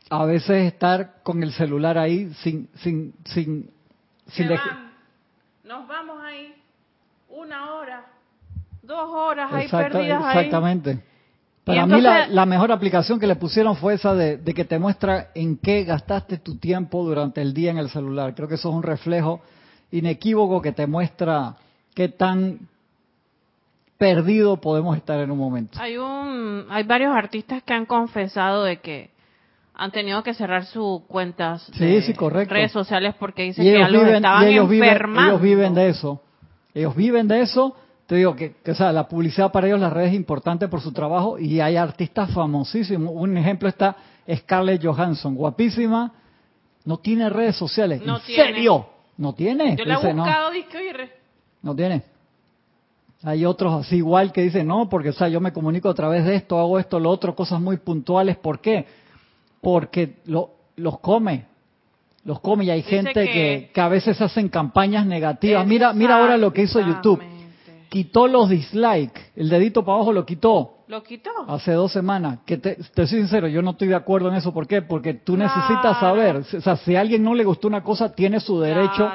[0.09, 2.69] a veces estar con el celular ahí sin...
[2.75, 3.69] sin, sin,
[4.27, 4.47] sin
[5.63, 6.53] Nos vamos ahí
[7.29, 8.05] una hora,
[8.81, 11.10] dos horas ahí perdidas Exactamente.
[11.63, 15.57] Para mí la, mejor aplicación que le pusieron fue esa de, que te muestra en
[15.57, 18.33] qué gastaste tu tiempo durante el día en el celular.
[18.33, 19.41] Creo que eso es un reflejo
[19.91, 21.55] inequívoco que te muestra
[21.93, 22.67] qué tan
[23.97, 25.77] perdido podemos estar en un momento.
[25.79, 29.11] Hay un, hay varios artistas que han confesado de que
[29.75, 32.01] han tenido que cerrar sus cuentas de
[32.47, 35.31] redes sociales porque dicen que ya los estaban enfermando.
[35.31, 36.21] ellos viven de eso.
[36.73, 37.75] Ellos viven de eso
[38.11, 40.91] te digo que, o sea, la publicidad para ellos, las redes es importante por su
[40.91, 43.09] trabajo y hay artistas famosísimos.
[43.15, 43.95] Un ejemplo está
[44.29, 46.11] Scarlett Johansson, guapísima,
[46.83, 48.01] no tiene redes sociales.
[48.05, 48.85] No ¿En serio?
[49.15, 49.77] ¿No tiene?
[49.77, 50.51] Yo le he buscado
[51.61, 51.73] no.
[51.73, 52.01] tiene.
[53.23, 56.25] Hay otros así igual que dicen, no, porque o sea, yo me comunico a través
[56.25, 58.35] de esto, hago esto, lo otro, cosas muy puntuales.
[58.35, 58.87] ¿Por qué?
[59.61, 61.45] Porque lo, los come.
[62.25, 65.65] Los come y hay gente que, que, a veces hacen campañas negativas.
[65.65, 67.21] Mira, mira ahora lo que hizo YouTube
[67.91, 70.77] quitó los dislikes, el dedito para abajo lo quitó.
[70.87, 71.29] ¿Lo quitó?
[71.45, 72.39] Hace dos semanas.
[72.45, 74.53] Que te, soy sincero, yo no estoy de acuerdo en eso.
[74.53, 74.81] ¿Por qué?
[74.81, 76.37] Porque tú necesitas saber.
[76.37, 79.11] O sea, si a alguien no le gustó una cosa, tiene su derecho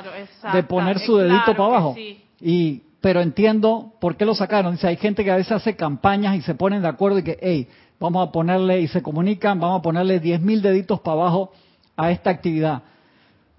[0.53, 1.97] de poner su dedito para abajo.
[2.39, 4.73] Y, pero entiendo por qué lo sacaron.
[4.73, 7.39] Dice, hay gente que a veces hace campañas y se ponen de acuerdo y que,
[7.41, 11.51] hey, vamos a ponerle, y se comunican, vamos a ponerle 10.000 deditos para abajo
[11.97, 12.83] a esta actividad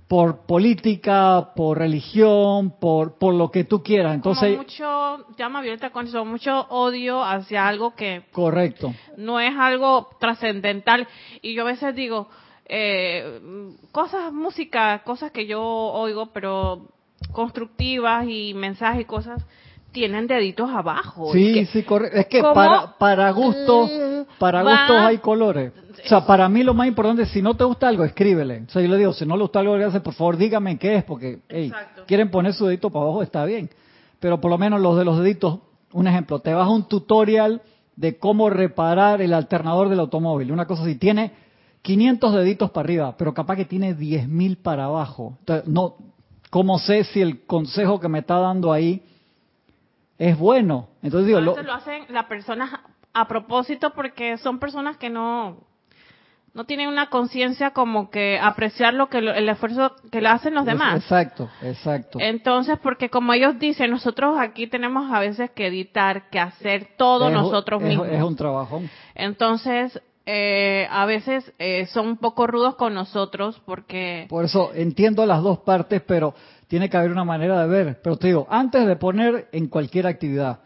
[0.07, 4.15] por política, por religión, por, por lo que tú quieras.
[4.15, 5.91] Entonces, Como mucho, llama Violeta
[6.23, 8.93] mucho odio hacia algo que correcto.
[9.17, 11.07] no es algo trascendental.
[11.41, 12.29] Y yo a veces digo,
[12.65, 13.39] eh,
[13.91, 16.87] cosas, música, cosas que yo oigo, pero
[17.33, 19.45] constructivas y mensajes y cosas,
[19.91, 21.31] tienen deditos abajo.
[21.33, 22.17] Sí, sí, correcto.
[22.17, 23.89] Es que para, para gustos,
[24.37, 25.71] para gustos hay colores.
[26.05, 28.63] O sea, para mí lo más importante es si no te gusta algo, escríbele.
[28.67, 31.03] O sea, yo le digo, si no le gusta algo, por favor dígame qué es,
[31.03, 31.71] porque hey,
[32.05, 33.69] quieren poner su dedito para abajo, está bien.
[34.19, 35.59] Pero por lo menos los de los deditos,
[35.93, 37.61] un ejemplo, te vas a un tutorial
[37.95, 40.51] de cómo reparar el alternador del automóvil.
[40.51, 41.31] Una cosa así, tiene
[41.81, 45.37] 500 deditos para arriba, pero capaz que tiene 10.000 para abajo.
[45.39, 45.95] Entonces, no,
[46.49, 49.03] ¿cómo sé si el consejo que me está dando ahí
[50.17, 50.89] es bueno?
[51.01, 52.71] Entonces digo, lo, lo hacen las personas
[53.13, 55.57] a propósito porque son personas que no
[56.57, 60.65] no tienen una conciencia como que apreciar lo que el esfuerzo que le hacen los
[60.65, 60.95] demás.
[60.95, 62.17] Exacto, exacto.
[62.19, 67.29] Entonces, porque como ellos dicen, nosotros aquí tenemos a veces que editar, que hacer todo
[67.29, 68.07] nosotros mismos.
[68.07, 68.81] Es un trabajo.
[69.13, 74.25] Entonces, eh, a veces eh, son un poco rudos con nosotros porque...
[74.27, 76.33] Por eso entiendo las dos partes, pero
[76.67, 77.99] tiene que haber una manera de ver.
[78.01, 80.59] Pero te digo, antes de poner en cualquier actividad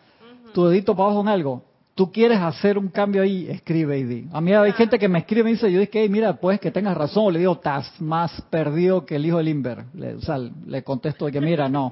[0.53, 1.63] tu dedito para abajo en algo,
[1.95, 4.27] tú quieres hacer un cambio ahí, escribe y di.
[4.33, 6.71] A mí hay gente que me escribe y dice, yo dije, hey, mira, pues que
[6.71, 9.85] tengas razón, le digo, estás más perdido que el hijo de Limber.
[9.93, 11.89] Le, o sea, le contesto de que, mira, no,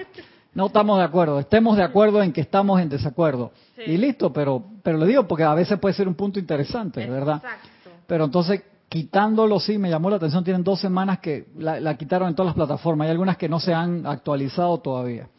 [0.53, 3.51] no estamos de acuerdo, estemos de acuerdo en que estamos en desacuerdo.
[3.85, 7.37] Y listo, pero, pero le digo porque a veces puede ser un punto interesante, ¿verdad?
[7.37, 7.69] Exacto.
[8.07, 12.35] Pero entonces, quitándolo, sí, me llamó la atención, tienen dos semanas que la, quitaron en
[12.35, 15.29] todas las plataformas, hay algunas que no se han actualizado todavía.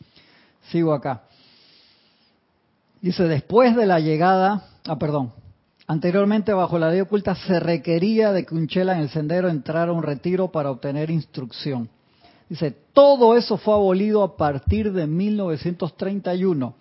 [0.70, 1.22] Sigo acá.
[3.00, 5.32] Dice, después de la llegada, ah, perdón,
[5.88, 9.94] anteriormente bajo la ley oculta se requería de que un en el sendero entrara a
[9.94, 11.88] un retiro para obtener instrucción.
[12.48, 16.74] Dice, todo eso fue abolido a partir de 1931.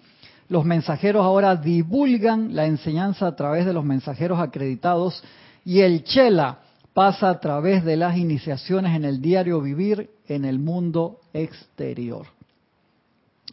[0.50, 5.24] Los mensajeros ahora divulgan la enseñanza a través de los mensajeros acreditados
[5.66, 6.60] y el chela
[6.94, 12.28] pasa a través de las iniciaciones en el diario vivir en el mundo exterior.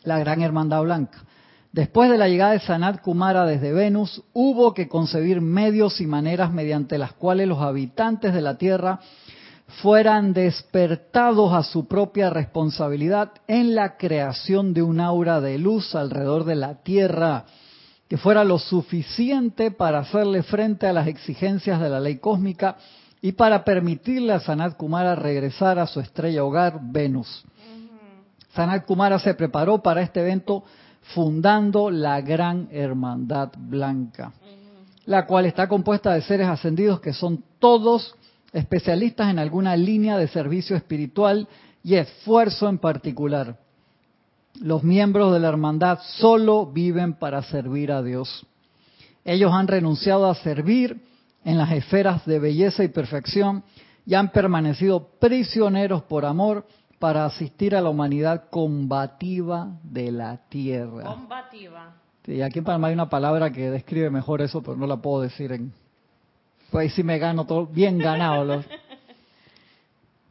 [0.04, 1.24] La gran hermandad blanca.
[1.72, 6.50] Después de la llegada de Sanat Kumara desde Venus, hubo que concebir medios y maneras
[6.50, 9.00] mediante las cuales los habitantes de la Tierra
[9.82, 16.44] fueran despertados a su propia responsabilidad en la creación de un aura de luz alrededor
[16.44, 17.44] de la Tierra,
[18.08, 22.76] que fuera lo suficiente para hacerle frente a las exigencias de la ley cósmica
[23.20, 27.44] y para permitirle a Sanat Kumara regresar a su estrella hogar, Venus.
[28.54, 30.64] Sanat Kumara se preparó para este evento
[31.14, 34.32] fundando la Gran Hermandad Blanca,
[35.04, 38.14] la cual está compuesta de seres ascendidos que son todos
[38.52, 41.48] especialistas en alguna línea de servicio espiritual
[41.82, 43.56] y esfuerzo en particular.
[44.60, 48.46] Los miembros de la hermandad solo viven para servir a Dios.
[49.24, 51.00] Ellos han renunciado a servir
[51.44, 53.64] en las esferas de belleza y perfección
[54.06, 56.66] y han permanecido prisioneros por amor
[56.98, 61.04] para asistir a la humanidad combativa de la tierra.
[61.04, 61.94] Combativa.
[62.24, 65.22] Sí, aquí en Panamá hay una palabra que describe mejor eso, pero no la puedo
[65.22, 65.72] decir en...
[66.70, 68.64] Pues ahí sí me gano todo, bien ganado.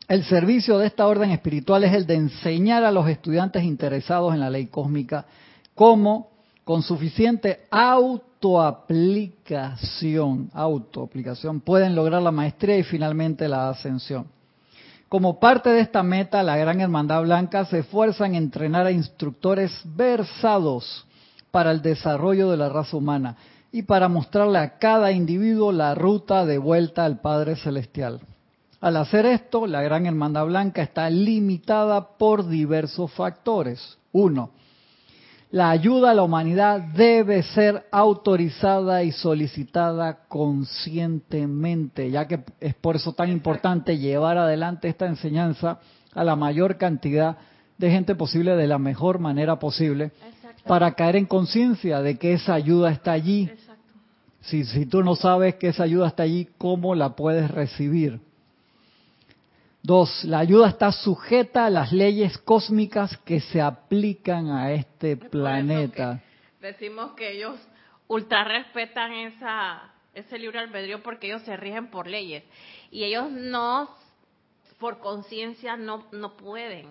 [0.08, 4.40] El servicio de esta orden espiritual es el de enseñar a los estudiantes interesados en
[4.40, 5.26] la ley cósmica
[5.74, 6.30] cómo,
[6.64, 14.28] con suficiente autoaplicación, autoaplicación, pueden lograr la maestría y finalmente la ascensión.
[15.10, 19.72] Como parte de esta meta, la Gran Hermandad Blanca se esfuerza en entrenar a instructores
[19.86, 21.08] versados
[21.50, 23.38] para el desarrollo de la raza humana
[23.72, 28.22] y para mostrarle a cada individuo la ruta de vuelta al Padre Celestial.
[28.82, 33.98] Al hacer esto, la Gran Hermandad Blanca está limitada por diversos factores.
[34.12, 34.52] Uno,
[35.52, 42.98] la ayuda a la humanidad debe ser autorizada y solicitada conscientemente, ya que es por
[42.98, 45.80] eso tan importante llevar adelante esta enseñanza
[46.14, 47.38] a la mayor cantidad
[47.78, 50.12] de gente posible de la mejor manera posible
[50.68, 53.50] para caer en conciencia de que esa ayuda está allí.
[54.42, 58.20] Si, si tú no sabes que esa ayuda está allí, ¿cómo la puedes recibir?
[59.86, 66.24] Dos, la ayuda está sujeta a las leyes cósmicas que se aplican a este planeta.
[66.60, 67.56] Decimos que ellos
[68.08, 72.44] ultra respetan esa, ese libre albedrío porque ellos se rigen por leyes.
[72.90, 73.88] Y ellos no,
[74.80, 76.88] por conciencia, no, no pueden.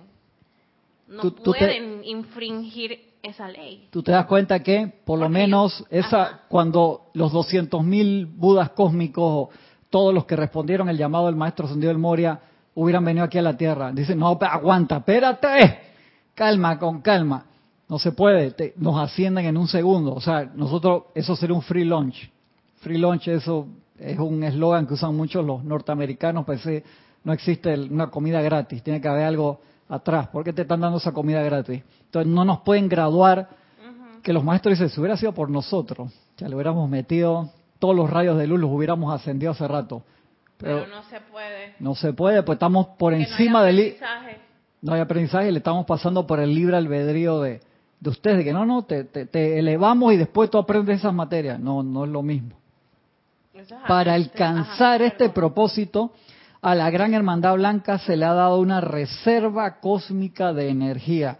[1.08, 3.88] No pueden infringir esa ley.
[3.90, 9.48] Tú te das cuenta que, por lo menos, esa cuando los 200.000 budas cósmicos,
[9.90, 12.40] todos los que respondieron el llamado del maestro Sendido del Moria,
[12.74, 13.92] hubieran venido aquí a la tierra.
[13.92, 15.80] Dicen, no, aguanta, espérate,
[16.34, 17.46] calma, con calma.
[17.88, 20.14] No se puede, nos ascienden en un segundo.
[20.14, 22.30] O sea, nosotros, eso sería un free lunch.
[22.80, 23.66] Free lunch, eso
[23.98, 26.62] es un eslogan que usan muchos los norteamericanos, pues
[27.22, 30.28] no existe una comida gratis, tiene que haber algo atrás.
[30.28, 31.82] ¿Por qué te están dando esa comida gratis?
[32.06, 33.48] Entonces no nos pueden graduar
[34.22, 38.08] que los maestros dicen, si hubiera sido por nosotros, ya le hubiéramos metido todos los
[38.08, 40.02] rayos de luz, los hubiéramos ascendido hace rato.
[40.64, 41.74] Pero, no se puede.
[41.78, 43.96] No se puede, pues estamos por encima del...
[44.80, 47.60] No hay aprendizaje, le estamos pasando por el libre albedrío de,
[48.00, 51.58] de ustedes, de que no, no, te, te, elevamos y después tú aprendes esas materias.
[51.58, 52.56] No, no es lo mismo.
[53.86, 56.12] Para alcanzar este propósito,
[56.60, 61.38] a la Gran Hermandad Blanca se le ha dado una reserva cósmica de energía,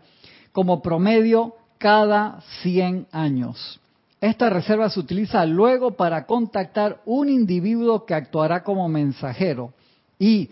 [0.53, 3.81] como promedio cada 100 años.
[4.25, 9.75] Esta reserva se utiliza luego para contactar un individuo que actuará como mensajero
[10.19, 10.49] y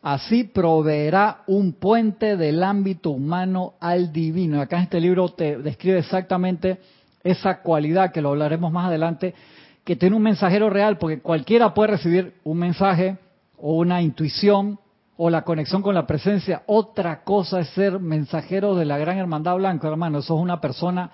[0.00, 4.60] así proveerá un puente del ámbito humano al divino.
[4.60, 6.78] Acá en este libro te describe exactamente
[7.24, 9.34] esa cualidad, que lo hablaremos más adelante,
[9.82, 13.18] que tiene un mensajero real, porque cualquiera puede recibir un mensaje
[13.58, 14.78] o una intuición
[15.16, 16.62] o la conexión con la presencia.
[16.66, 20.18] Otra cosa es ser mensajero de la gran hermandad blanca, hermano.
[20.18, 21.10] Eso es una persona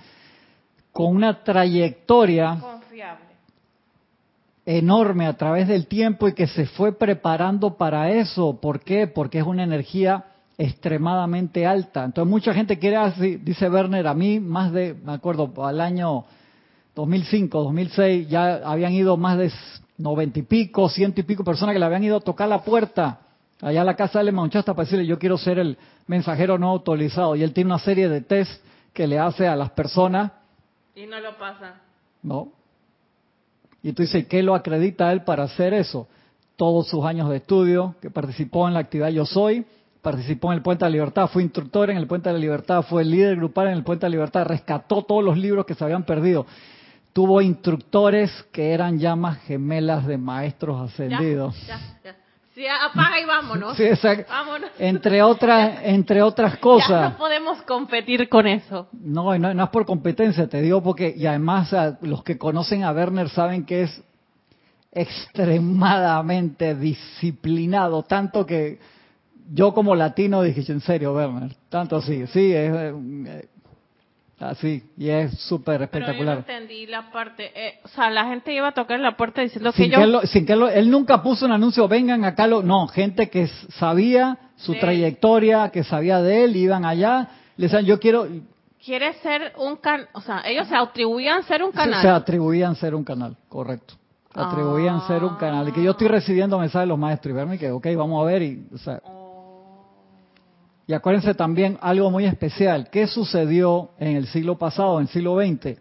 [0.93, 2.59] con una trayectoria
[4.65, 8.59] enorme a través del tiempo y que se fue preparando para eso.
[8.61, 9.07] ¿Por qué?
[9.07, 10.25] Porque es una energía
[10.59, 12.05] extremadamente alta.
[12.05, 16.25] Entonces mucha gente quiere, así, dice Werner, a mí más de, me acuerdo, al año
[16.95, 19.51] 2005, 2006, ya habían ido más de
[19.99, 23.21] noventa y pico, ciento y pico personas que le habían ido a tocar la puerta
[23.61, 26.69] allá a la casa de Le Manchasta para decirle yo quiero ser el mensajero no
[26.69, 27.35] autorizado.
[27.35, 28.63] Y él tiene una serie de test
[28.93, 30.33] que le hace a las personas.
[30.95, 31.81] Y no lo pasa.
[32.23, 32.53] No.
[33.83, 36.07] Y tú dices, ¿qué lo acredita él para hacer eso?
[36.57, 39.65] Todos sus años de estudio, que participó en la actividad Yo Soy,
[40.03, 42.83] participó en el Puente de la Libertad, fue instructor en el Puente de la Libertad,
[42.83, 45.83] fue líder grupal en el Puente de la Libertad, rescató todos los libros que se
[45.85, 46.47] habían perdido.
[47.13, 51.55] Tuvo instructores que eran llamas gemelas de maestros ascendidos.
[51.67, 52.17] Ya, ya,
[52.67, 53.77] Apaga y vámonos.
[53.77, 54.31] Sí, exacto.
[54.31, 54.71] Vámonos.
[54.79, 56.89] Entre otras, entre otras cosas.
[56.89, 58.89] Ya no podemos competir con eso.
[58.93, 62.93] No, no, no es por competencia, te digo porque, y además los que conocen a
[62.93, 64.03] Werner saben que es
[64.93, 68.79] extremadamente disciplinado, tanto que
[69.51, 73.49] yo como latino dije, en serio, Werner, tanto así, sí, es eh,
[74.43, 76.45] así, y es súper espectacular.
[76.45, 79.41] Pero yo entendí la parte, eh, o sea, la gente iba a tocar la puerta
[79.41, 80.21] diciendo que yo...
[80.21, 84.39] Que sin que él nunca puso un anuncio, vengan acá, lo, no, gente que sabía
[84.57, 88.27] su trayectoria, que sabía de él, iban allá, le decían, yo quiero...
[88.85, 92.03] Quiere ser un canal, o sea, ellos se atribuían ser un canal.
[92.03, 93.95] Se, se atribuían ser un canal, correcto
[94.35, 95.69] atribuían ser un canal.
[95.69, 98.25] Y que yo estoy recibiendo mensajes de los maestros y verme que, ok, vamos a
[98.25, 98.43] ver.
[98.43, 99.01] Y, o sea,
[100.87, 102.89] y acuérdense también algo muy especial.
[102.91, 105.79] ¿Qué sucedió en el siglo pasado, en el siglo XX?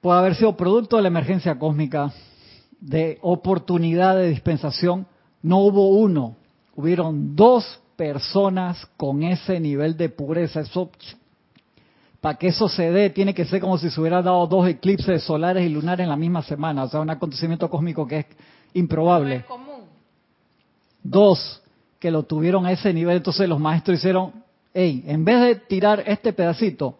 [0.00, 2.12] Puede haber sido producto de la emergencia cósmica,
[2.80, 5.06] de oportunidad de dispensación.
[5.42, 6.36] No hubo uno,
[6.74, 10.60] hubieron dos personas con ese nivel de pureza.
[10.60, 10.90] Eso,
[12.22, 15.22] para que eso se dé, tiene que ser como si se hubieran dado dos eclipses
[15.22, 16.84] solares y lunares en la misma semana.
[16.84, 18.26] O sea, un acontecimiento cósmico que es
[18.72, 19.44] improbable.
[21.02, 21.60] Dos
[22.00, 24.32] que lo tuvieron a ese nivel, entonces los maestros hicieron,
[24.72, 26.98] hey, en vez de tirar este pedacito,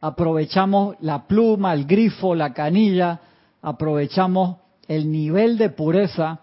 [0.00, 3.20] aprovechamos la pluma, el grifo, la canilla,
[3.60, 4.56] aprovechamos
[4.88, 6.40] el nivel de pureza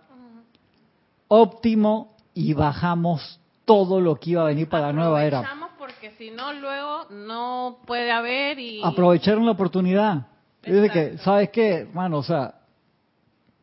[1.28, 5.39] óptimo y bajamos todo lo que iba a venir para la nueva era.
[5.39, 10.28] Aprovechamos porque si no luego no puede haber y aprovecharon la oportunidad.
[10.64, 12.20] Dice que, ¿sabes qué, hermano?
[12.20, 12.56] O sea,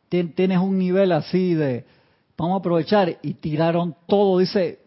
[0.09, 1.85] tienes un nivel así de
[2.37, 4.81] vamos a aprovechar y tiraron todo, dice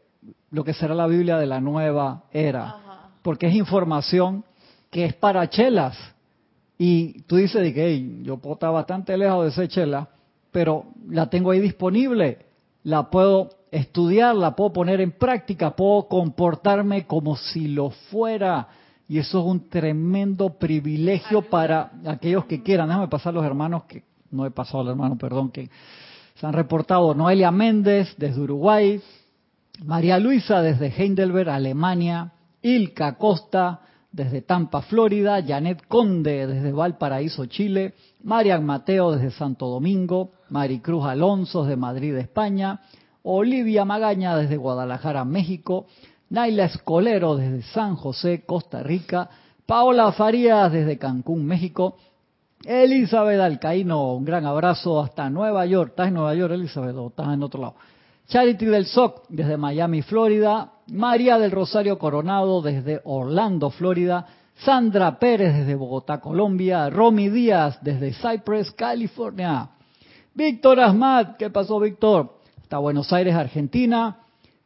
[0.52, 4.44] lo que será la Biblia de la nueva era, porque es información
[4.90, 5.98] que es para chelas.
[6.78, 10.10] Y tú dices que hey, yo puedo estar bastante lejos de esa chela,
[10.52, 12.46] pero la tengo ahí disponible,
[12.84, 18.68] la puedo estudiar, la puedo poner en práctica, puedo comportarme como si lo fuera.
[19.08, 22.88] Y eso es un tremendo privilegio para aquellos que quieran.
[22.88, 25.70] Déjame pasar los hermanos que no he pasado al hermano, perdón, que
[26.40, 29.02] se han reportado Noelia Méndez desde Uruguay,
[29.84, 32.32] María Luisa desde Heidelberg, Alemania,
[32.62, 33.82] Ilka Costa
[34.12, 41.64] desde Tampa, Florida, Janet Conde desde Valparaíso, Chile, Marian Mateo desde Santo Domingo, Maricruz Alonso
[41.64, 42.80] desde Madrid, España,
[43.24, 45.88] Olivia Magaña desde Guadalajara, México,
[46.30, 49.30] Naila Escolero desde San José, Costa Rica,
[49.66, 51.98] Paola Farías desde Cancún, México,
[52.66, 55.92] Elizabeth Alcaíno, un gran abrazo hasta Nueva York.
[55.92, 57.76] ¿Estás en Nueva York, Elizabeth, o estás en otro lado?
[58.28, 60.74] Charity del SOC desde Miami, Florida.
[60.88, 64.28] María del Rosario Coronado desde Orlando, Florida.
[64.58, 66.90] Sandra Pérez desde Bogotá, Colombia.
[66.90, 69.70] Romy Díaz desde Cypress, California.
[70.34, 72.40] Víctor Asmat, ¿qué pasó, Víctor?
[72.62, 74.18] Hasta Buenos Aires, Argentina.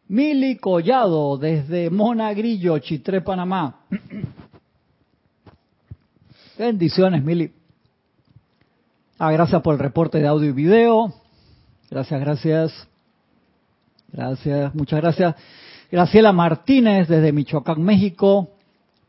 [0.08, 3.82] Mili Collado desde Monagrillo, Chitré, Panamá.
[6.58, 7.63] Bendiciones, Mili.
[9.20, 11.14] Ah, gracias por el reporte de audio y video.
[11.90, 12.88] Gracias, gracias.
[14.12, 15.36] Gracias, muchas gracias.
[15.92, 18.50] Graciela Martínez desde Michoacán, México.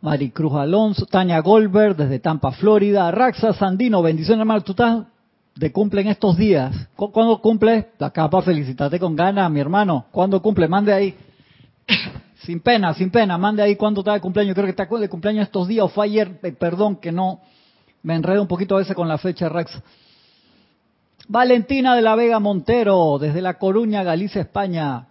[0.03, 3.11] Maricruz Alonso, Tania Goldberg desde Tampa, Florida.
[3.11, 4.61] Raxa Sandino, bendiciones hermano.
[4.61, 5.05] Tú estás
[5.57, 6.77] de cumple en estos días.
[6.95, 7.89] ¿Cuándo cumple?
[7.99, 10.05] Acá para felicitarte con ganas, mi hermano.
[10.11, 10.69] ¿Cuándo cumple?
[10.69, 11.15] Mande ahí.
[12.43, 13.39] Sin pena, sin pena.
[13.39, 14.55] Mande ahí cuándo está de cumpleaños.
[14.55, 16.39] Creo que está de cumpleaños estos días o fue ayer.
[16.43, 17.41] Eh, perdón que no
[18.05, 19.83] me enredo un poquito a veces con la fecha, Raxa.
[21.27, 25.07] Valentina de la Vega Montero, desde La Coruña, Galicia, España.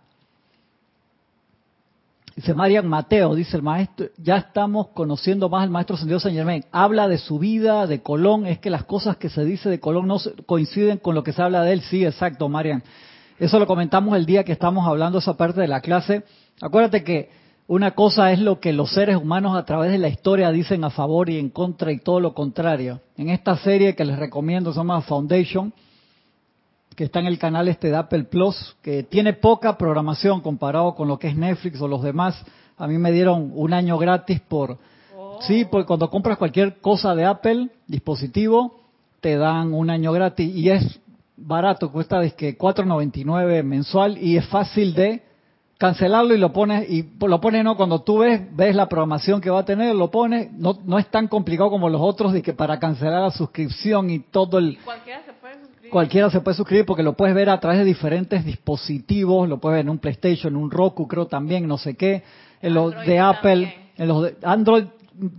[2.35, 6.65] Dice Marian Mateo, dice el maestro, ya estamos conociendo más al maestro Sendido San Germán.
[6.71, 10.07] Habla de su vida, de Colón, es que las cosas que se dice de Colón
[10.07, 11.81] no coinciden con lo que se habla de él.
[11.81, 12.83] Sí, exacto, Marian.
[13.39, 16.23] Eso lo comentamos el día que estamos hablando esa parte de la clase.
[16.61, 17.29] Acuérdate que
[17.67, 20.89] una cosa es lo que los seres humanos a través de la historia dicen a
[20.89, 22.99] favor y en contra y todo lo contrario.
[23.17, 25.73] En esta serie que les recomiendo se llama Foundation,
[26.95, 31.07] que está en el canal este de Apple Plus, que tiene poca programación comparado con
[31.07, 32.43] lo que es Netflix o los demás.
[32.77, 34.77] A mí me dieron un año gratis por...
[35.17, 35.39] Oh.
[35.41, 38.81] Sí, porque cuando compras cualquier cosa de Apple, dispositivo,
[39.21, 40.99] te dan un año gratis y es
[41.37, 45.23] barato, cuesta es que 4.99 mensual y es fácil de
[45.83, 49.49] cancelarlo y lo pones y lo pones no cuando tú ves ves la programación que
[49.49, 52.53] va a tener lo pones no no es tan complicado como los otros de que
[52.53, 55.91] para cancelar la suscripción y todo el Cualquiera se puede suscribir.
[55.91, 59.75] cualquiera se puede suscribir porque lo puedes ver a través de diferentes dispositivos lo puedes
[59.75, 62.23] ver en un PlayStation en un Roku creo también no sé qué
[62.61, 63.89] en los Android de Apple también.
[63.97, 64.83] en los de Android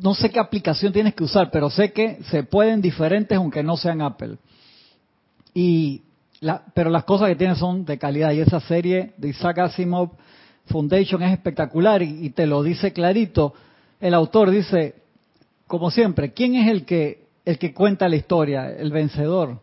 [0.03, 3.79] no sé qué aplicación tienes que usar pero sé que se pueden diferentes aunque no
[3.79, 4.37] sean Apple
[5.55, 6.03] y
[6.41, 10.11] la- pero las cosas que tiene son de calidad y esa serie de Isaac Asimov
[10.67, 13.55] Foundation es espectacular y, te lo dice clarito.
[14.01, 14.95] El autor dice,
[15.67, 18.71] como siempre, ¿quién es el que el que cuenta la historia?
[18.71, 19.61] El vencedor.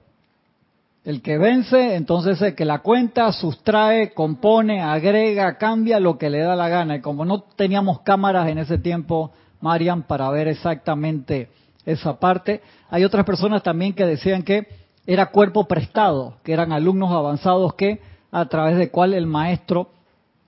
[1.03, 6.39] El que vence, entonces el que la cuenta, sustrae, compone, agrega, cambia lo que le
[6.39, 6.97] da la gana.
[6.97, 9.31] Y como no teníamos cámaras en ese tiempo,
[9.61, 11.49] Marian, para ver exactamente
[11.85, 14.67] esa parte, hay otras personas también que decían que
[15.07, 17.99] era cuerpo prestado, que eran alumnos avanzados que
[18.31, 19.89] a través de cual el maestro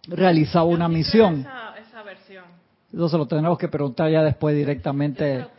[0.08, 1.42] realizaba una misión.
[1.42, 2.46] Esa, esa versión.
[2.94, 5.40] Eso se lo tendremos que preguntar ya después Yo se directamente.
[5.40, 5.50] lo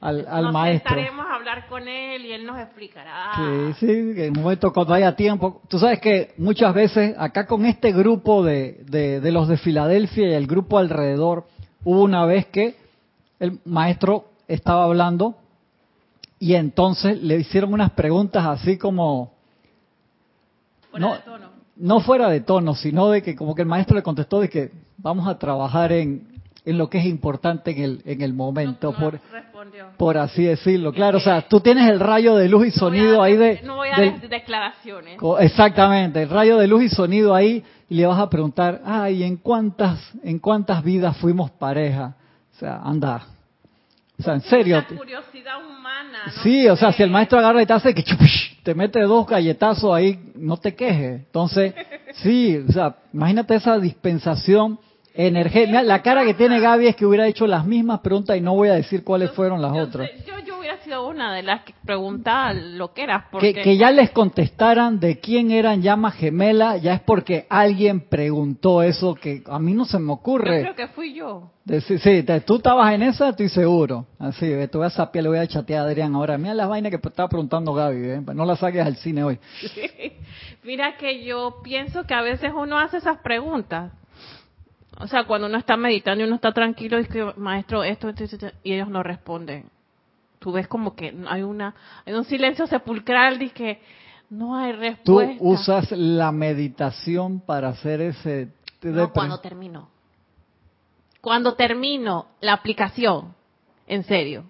[0.00, 0.88] al- al Nos maestro.
[0.94, 3.32] sentaremos a hablar con él y él nos explicará.
[3.36, 3.86] Sí, sí,
[4.22, 5.60] en un momento cuando haya tiempo.
[5.68, 10.28] Tú sabes que muchas veces acá con este grupo de, de, de los de Filadelfia
[10.28, 11.46] y el grupo alrededor,
[11.84, 12.76] hubo una vez que
[13.40, 15.36] el maestro estaba hablando
[16.38, 19.34] y entonces le hicieron unas preguntas así como...
[20.98, 21.16] No.
[21.80, 24.70] No fuera de tono, sino de que como que el maestro le contestó de que
[24.98, 26.28] vamos a trabajar en,
[26.64, 29.20] en lo que es importante en el, en el momento, No- no por,
[29.96, 30.92] por así decirlo.
[30.92, 33.36] Claro, o sea, tú tienes el rayo de luz y No voy a sonido ahí
[33.36, 33.60] de...
[33.64, 35.18] No voy a dar declaraciones.
[35.40, 39.36] Exactamente, el rayo de luz y sonido ahí y le vas a preguntar, ay, ¿en
[39.36, 42.14] cuántas, en cuántas vidas fuimos pareja?
[42.54, 43.22] O sea, anda.
[44.18, 44.76] O sea, en serio.
[44.76, 46.18] La curiosidad humana.
[46.42, 49.26] Sí, o sea, si el maestro agarra y te hace que chupish, te mete dos
[49.26, 51.20] galletazos ahí, no te quejes.
[51.20, 51.74] Entonces,
[52.22, 54.78] sí, o sea, imagínate esa dispensación
[55.16, 58.54] Mira, la cara que tiene Gaby es que hubiera hecho las mismas preguntas y no
[58.54, 60.08] voy a decir cuáles fueron las yo otras.
[60.24, 63.22] Yo, yo hubiera sido una de las que preguntaba lo que era.
[63.22, 68.00] Que, Porque que ya les contestaran de quién eran llamas gemelas, ya es porque alguien
[68.08, 70.60] preguntó eso que a mí no se me yo ocurre.
[70.62, 71.50] creo que fui yo.
[71.80, 74.06] Sí, te- tú estabas en esa, estoy seguro.
[74.18, 76.36] Así, te voy a sapiar, le voy a chatear a Adrián ahora.
[76.38, 78.20] Mira las vainas que estaba preguntando Gaby, ¿eh?
[78.34, 79.38] no las saques al cine hoy.
[80.64, 83.92] Mira que yo pienso que a veces uno hace esas preguntas.
[85.00, 88.24] O sea, cuando uno está meditando y uno está tranquilo y que maestro esto, esto,
[88.24, 89.70] esto, esto", y ellos no responden.
[90.38, 91.74] Tú ves como que hay una
[92.06, 93.80] hay un silencio sepulcral de que
[94.30, 95.36] no hay Tú respuesta.
[95.40, 98.48] usas la meditación para hacer ese...
[98.82, 99.88] No, cuando termino.
[101.20, 103.34] Cuando termino la aplicación,
[103.86, 104.44] en serio.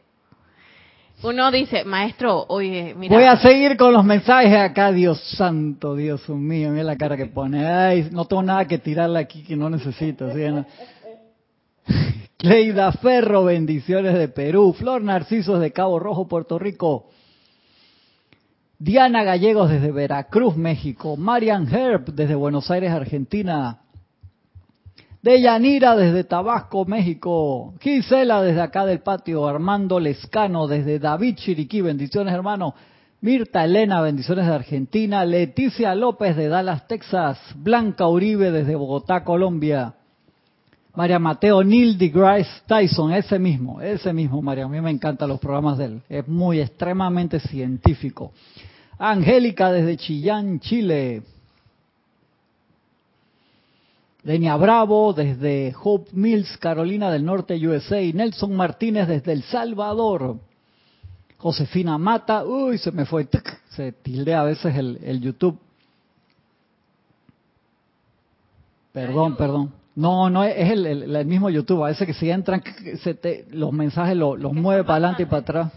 [1.23, 3.14] Uno dice, maestro, oye, mira.
[3.14, 7.27] Voy a seguir con los mensajes acá, Dios santo, Dios mío, mira la cara que
[7.27, 7.66] pone.
[7.66, 10.33] Ay, no tengo nada que tirarle aquí que no necesito.
[10.33, 10.43] ¿sí?
[12.39, 14.73] Cleida Ferro, bendiciones de Perú.
[14.73, 17.11] Flor Narcisos de Cabo Rojo, Puerto Rico.
[18.79, 21.18] Diana Gallegos desde Veracruz, México.
[21.18, 23.81] Marian Herb desde Buenos Aires, Argentina.
[25.23, 27.75] Deyanira desde Tabasco, México.
[27.81, 29.47] Gisela desde acá del patio.
[29.47, 31.83] Armando Lescano desde David Chiriquí.
[31.83, 32.75] Bendiciones, hermano.
[33.21, 35.23] Mirta Elena, bendiciones de Argentina.
[35.27, 37.39] Leticia López de Dallas, Texas.
[37.55, 39.95] Blanca Uribe desde Bogotá, Colombia.
[40.95, 44.64] María Mateo Neil deGrasse Tyson, ese mismo, ese mismo, María.
[44.64, 46.03] A mí me encantan los programas de él.
[46.09, 48.33] Es muy extremadamente científico.
[48.99, 51.23] Angélica desde Chillán, Chile.
[54.23, 58.01] Denia Bravo desde Hope Mills, Carolina del Norte, USA.
[58.01, 60.37] Y Nelson Martínez desde El Salvador.
[61.39, 63.43] Josefina Mata, uy, se me fue, ¡tuc!
[63.71, 65.59] se tildea a veces el, el YouTube.
[68.93, 69.73] Perdón, perdón.
[69.95, 71.85] No, no es el, el- el mismo YouTube.
[71.85, 72.62] A veces que si entran,
[73.03, 75.73] se te- los mensajes lo- los mueve para adelante y para atrás.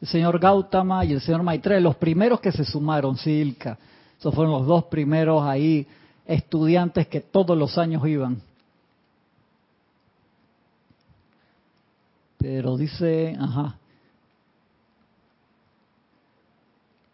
[0.00, 3.78] El señor Gautama y el señor Maitre, los primeros que se sumaron, Silka.
[4.18, 5.86] Esos fueron los dos primeros ahí
[6.26, 8.40] estudiantes que todos los años iban.
[12.38, 13.76] Pero dice, ajá.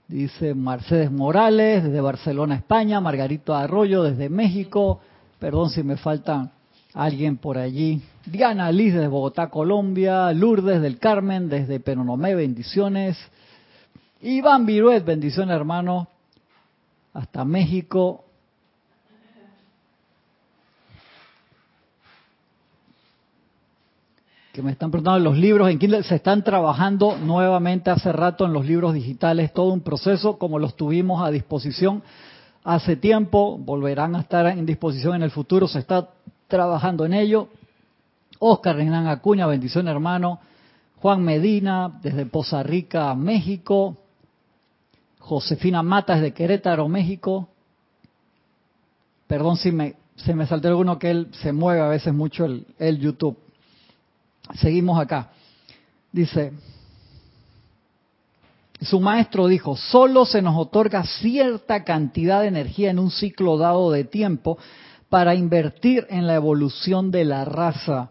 [0.08, 3.00] Dice Mercedes Morales desde Barcelona, España.
[3.00, 5.00] Margarito Arroyo desde México.
[5.40, 6.52] Perdón si me faltan
[6.94, 8.00] alguien por allí.
[8.24, 10.32] Diana Liz desde Bogotá, Colombia.
[10.32, 13.18] Lourdes del Carmen desde Penonomé, bendiciones.
[14.20, 16.06] Iván Viruet, bendiciones hermano.
[17.12, 18.25] Hasta México.
[24.56, 28.54] Que me están preguntando los libros en Kindle se están trabajando nuevamente hace rato en
[28.54, 32.02] los libros digitales, todo un proceso como los tuvimos a disposición
[32.64, 36.08] hace tiempo, volverán a estar en disposición en el futuro, se está
[36.48, 37.48] trabajando en ello.
[38.38, 40.40] Oscar Renan Acuña, bendición hermano.
[41.02, 43.98] Juan Medina, desde Poza Rica, México.
[45.18, 47.50] Josefina Mata, desde Querétaro, México.
[49.26, 52.98] Perdón si me, se me saltó alguno que él se mueve a veces mucho el
[52.98, 53.36] YouTube.
[54.54, 55.30] Seguimos acá.
[56.12, 56.52] Dice,
[58.80, 63.90] su maestro dijo, solo se nos otorga cierta cantidad de energía en un ciclo dado
[63.90, 64.58] de tiempo
[65.08, 68.10] para invertir en la evolución de la raza.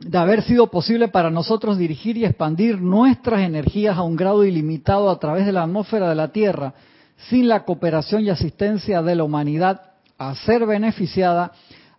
[0.00, 5.10] De haber sido posible para nosotros dirigir y expandir nuestras energías a un grado ilimitado
[5.10, 6.74] a través de la atmósfera de la Tierra,
[7.28, 9.80] sin la cooperación y asistencia de la humanidad
[10.18, 11.52] a ser beneficiada,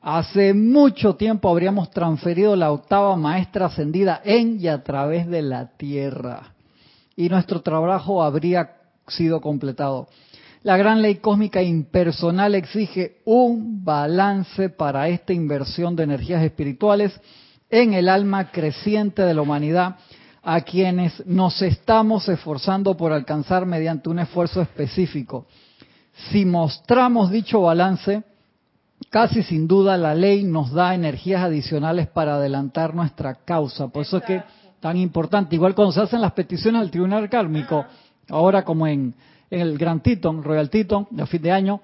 [0.10, 5.76] Hace mucho tiempo habríamos transferido la octava maestra ascendida en y a través de la
[5.76, 6.54] tierra.
[7.18, 8.72] Y nuestro trabajo habría
[9.06, 10.08] sido completado.
[10.64, 17.12] La gran ley cósmica impersonal exige un balance para esta inversión de energías espirituales
[17.70, 19.98] en el alma creciente de la humanidad,
[20.42, 25.48] a quienes nos estamos esforzando por alcanzar mediante un esfuerzo específico.
[26.32, 28.24] Si mostramos dicho balance,
[29.10, 33.88] casi sin duda la ley nos da energías adicionales para adelantar nuestra causa.
[33.88, 34.44] Por eso es que
[34.80, 37.86] tan importante, igual cuando se hacen las peticiones al tribunal kármico,
[38.30, 39.14] ahora como en,
[39.50, 41.82] el Gran Teton, Royal Teton, de fin de año,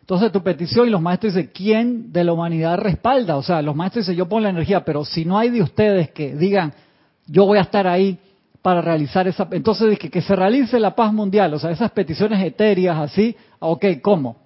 [0.00, 3.36] entonces tu petición y los maestros dicen, ¿quién de la humanidad respalda?
[3.36, 6.10] O sea, los maestros dicen, yo pongo la energía, pero si no hay de ustedes
[6.10, 6.74] que digan,
[7.26, 8.18] yo voy a estar ahí
[8.60, 9.46] para realizar esa...
[9.52, 13.84] Entonces, que, que se realice la paz mundial, o sea, esas peticiones etéreas así, ok,
[14.02, 14.43] ¿cómo?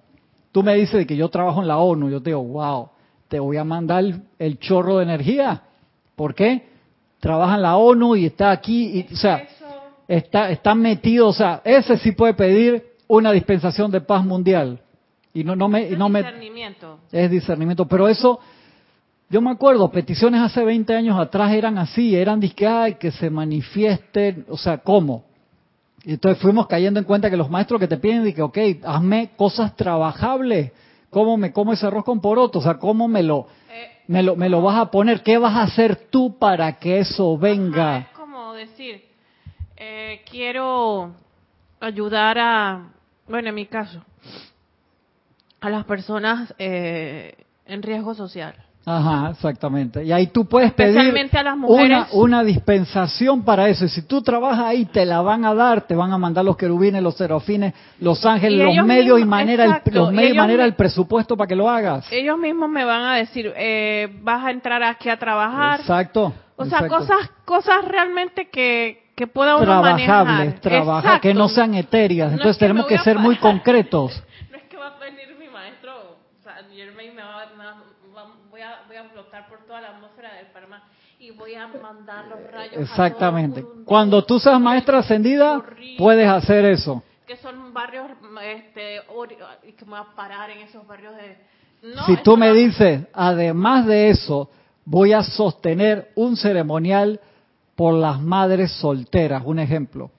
[0.51, 2.89] Tú me dices que yo trabajo en la ONU, yo te digo, wow,
[3.27, 4.03] te voy a mandar
[4.39, 5.61] el, chorro de energía.
[6.15, 6.69] ¿Por qué?
[7.19, 9.47] Trabaja en la ONU y está aquí, y, o sea,
[10.07, 14.79] está, está metido, o sea, ese sí puede pedir una dispensación de paz mundial.
[15.33, 16.99] Y no, no me, no me, discernimiento.
[17.11, 18.39] Es discernimiento, pero eso,
[19.29, 23.29] yo me acuerdo, peticiones hace 20 años atrás eran así, eran disque, ay, que se
[23.29, 25.28] manifiesten, o sea, ¿cómo?
[26.09, 28.57] Y entonces fuimos cayendo en cuenta que los maestros que te piden, de que, ok,
[28.83, 30.71] hazme cosas trabajables.
[31.11, 32.57] ¿Cómo me como ese arroz con poroto?
[32.57, 35.21] O sea, ¿cómo me lo, eh, me lo, me lo vas a poner?
[35.21, 37.99] ¿Qué vas a hacer tú para que eso venga?
[37.99, 39.03] es como decir,
[39.77, 41.11] eh, quiero
[41.79, 42.87] ayudar a,
[43.27, 44.03] bueno, en mi caso,
[45.61, 47.35] a las personas eh,
[47.67, 48.55] en riesgo social.
[48.85, 50.03] Ajá, exactamente.
[50.03, 51.13] Y ahí tú puedes pedir
[51.67, 53.85] una, una, dispensación para eso.
[53.85, 56.57] Y si tú trabajas ahí, te la van a dar, te van a mandar los
[56.57, 60.73] querubines, los serafines, los ángeles, los medios y manera, el, los medios y manera, el
[60.73, 62.11] presupuesto para que lo hagas.
[62.11, 65.81] Ellos mismos me van a decir, eh, vas a entrar aquí a trabajar.
[65.81, 66.33] Exacto.
[66.55, 70.59] O sea, cosas, cosas realmente que, que pueda uno manejar.
[70.61, 72.31] trabajar, que no sean etéreas.
[72.31, 74.23] Entonces tenemos que, ser muy concretos.
[74.51, 77.45] no es que va a venir mi maestro, o sea, me va,
[79.47, 80.83] por toda la atmósfera del Parma
[81.19, 82.77] y voy a mandar los rayos.
[82.77, 83.63] Exactamente.
[83.85, 85.61] Cuando tú seas maestra ascendida,
[85.97, 87.03] puedes hacer eso.
[87.25, 88.07] Que son barrios,
[88.43, 89.01] este,
[89.67, 91.37] y que me voy a parar en esos barrios de...
[92.05, 94.49] si tú me dices, además de eso,
[94.85, 97.19] voy a sostener un ceremonial
[97.75, 100.09] por las madres solteras, un ejemplo.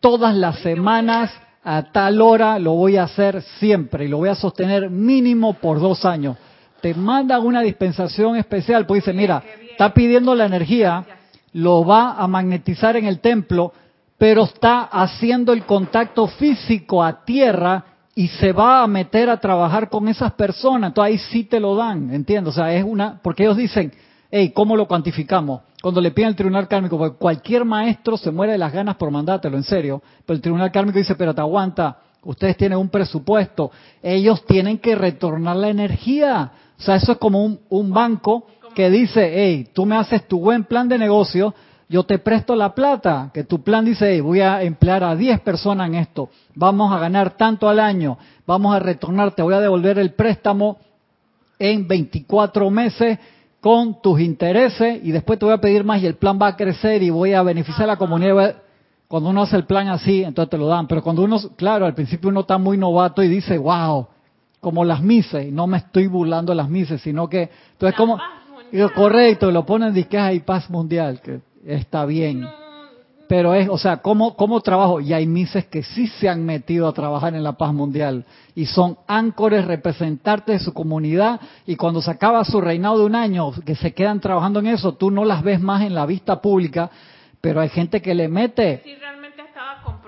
[0.00, 1.32] Todas las semanas
[1.64, 5.80] a tal hora lo voy a hacer siempre y lo voy a sostener mínimo por
[5.80, 6.36] dos años
[6.82, 11.04] te mandan una dispensación especial, pues dice, mira, está pidiendo la energía,
[11.52, 13.72] lo va a magnetizar en el templo,
[14.18, 19.88] pero está haciendo el contacto físico a tierra y se va a meter a trabajar
[19.88, 20.90] con esas personas.
[20.90, 22.50] Entonces ahí sí te lo dan, entiendo.
[22.50, 23.92] O sea, es una, porque ellos dicen,
[24.30, 25.62] hey, ¿cómo lo cuantificamos?
[25.80, 29.10] Cuando le piden al tribunal kármico, porque cualquier maestro se muere de las ganas por
[29.10, 30.02] mandártelo, en serio.
[30.26, 33.70] Pero el tribunal kármico dice, pero te aguanta, ustedes tienen un presupuesto,
[34.02, 36.52] ellos tienen que retornar la energía.
[36.78, 40.64] O sea, eso es como un, banco que dice, hey, tú me haces tu buen
[40.64, 41.54] plan de negocio,
[41.88, 45.40] yo te presto la plata, que tu plan dice, hey, voy a emplear a 10
[45.40, 49.60] personas en esto, vamos a ganar tanto al año, vamos a retornar, te voy a
[49.60, 50.78] devolver el préstamo
[51.58, 53.18] en 24 meses
[53.60, 56.56] con tus intereses y después te voy a pedir más y el plan va a
[56.56, 58.56] crecer y voy a beneficiar a la comunidad.
[59.06, 60.88] Cuando uno hace el plan así, entonces te lo dan.
[60.88, 64.08] Pero cuando uno, claro, al principio uno está muy novato y dice, wow,
[64.62, 68.16] como las mises, no me estoy burlando de las mises, sino que entonces como
[68.94, 72.46] correcto, lo ponen de que hay paz mundial, que está bien.
[73.26, 75.00] Pero es, o sea, ¿cómo, ¿cómo trabajo?
[75.00, 78.66] Y hay mises que sí se han metido a trabajar en la paz mundial y
[78.66, 83.50] son áncores representantes de su comunidad y cuando se acaba su reinado de un año,
[83.66, 86.88] que se quedan trabajando en eso, tú no las ves más en la vista pública,
[87.40, 88.82] pero hay gente que le mete.
[88.84, 88.94] Sí,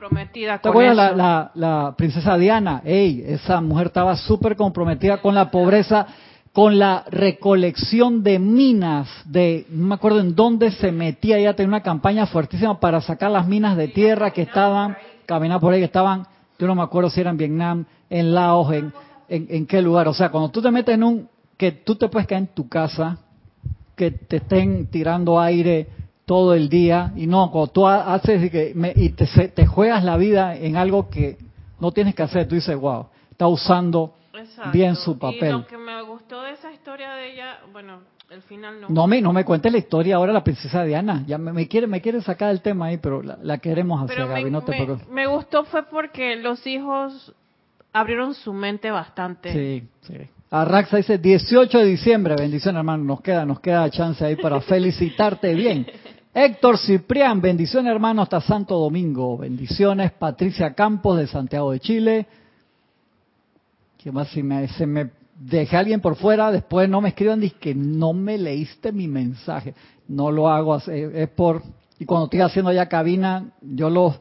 [0.05, 1.17] comprometida ¿Te con acuerdas eso.
[1.17, 2.83] la, la, la princesa Diana?
[2.85, 6.07] Ey, esa mujer estaba súper comprometida con la pobreza,
[6.53, 11.69] con la recolección de minas, de, no me acuerdo en dónde se metía, ella tenía
[11.69, 14.97] una campaña fuertísima para sacar las minas de tierra que estaban,
[15.27, 16.27] caminar por ahí, que estaban,
[16.59, 18.93] yo no me acuerdo si era en Vietnam, en Laos, en,
[19.29, 20.07] en, en qué lugar.
[20.07, 22.69] O sea, cuando tú te metes en un, que tú te puedes caer en tu
[22.69, 23.19] casa,
[23.97, 25.89] que te estén tirando aire
[26.27, 29.49] todo el día y no cuando tú ha- haces y, que me- y te, se-
[29.49, 31.37] te juegas la vida en algo que
[31.81, 34.71] no tienes que hacer tú dices wow está usando Exacto.
[34.73, 38.01] bien su Y papel lo que me gustó de esa historia de ella, bueno,
[38.31, 38.89] el final no.
[38.89, 41.23] no me no me cuentes la historia ahora la princesa Diana.
[41.27, 44.17] Ya me, me quiere me quiere sacar el tema ahí pero la, la queremos hacer
[44.17, 45.09] Pero Gaby me, no te preocupes.
[45.09, 47.33] me gustó fue porque los hijos
[47.93, 49.53] abrieron su mente bastante.
[49.53, 50.15] sí sí.
[50.51, 53.05] Arraxa dice 18 de diciembre bendición hermano.
[53.05, 55.87] Nos queda nos queda chance ahí para felicitarte bien
[56.35, 62.27] Héctor Ciprián, bendiciones hermano hasta Santo Domingo, bendiciones Patricia Campos de Santiago de Chile,
[64.05, 64.29] ¿Qué más?
[64.29, 67.75] Si me, se me dejé a alguien por fuera, después no me escriban, dice que
[67.75, 69.75] no me leíste mi mensaje.
[70.09, 71.63] No lo hago, es por...
[71.99, 74.21] Y cuando estoy haciendo ya cabina, yo los,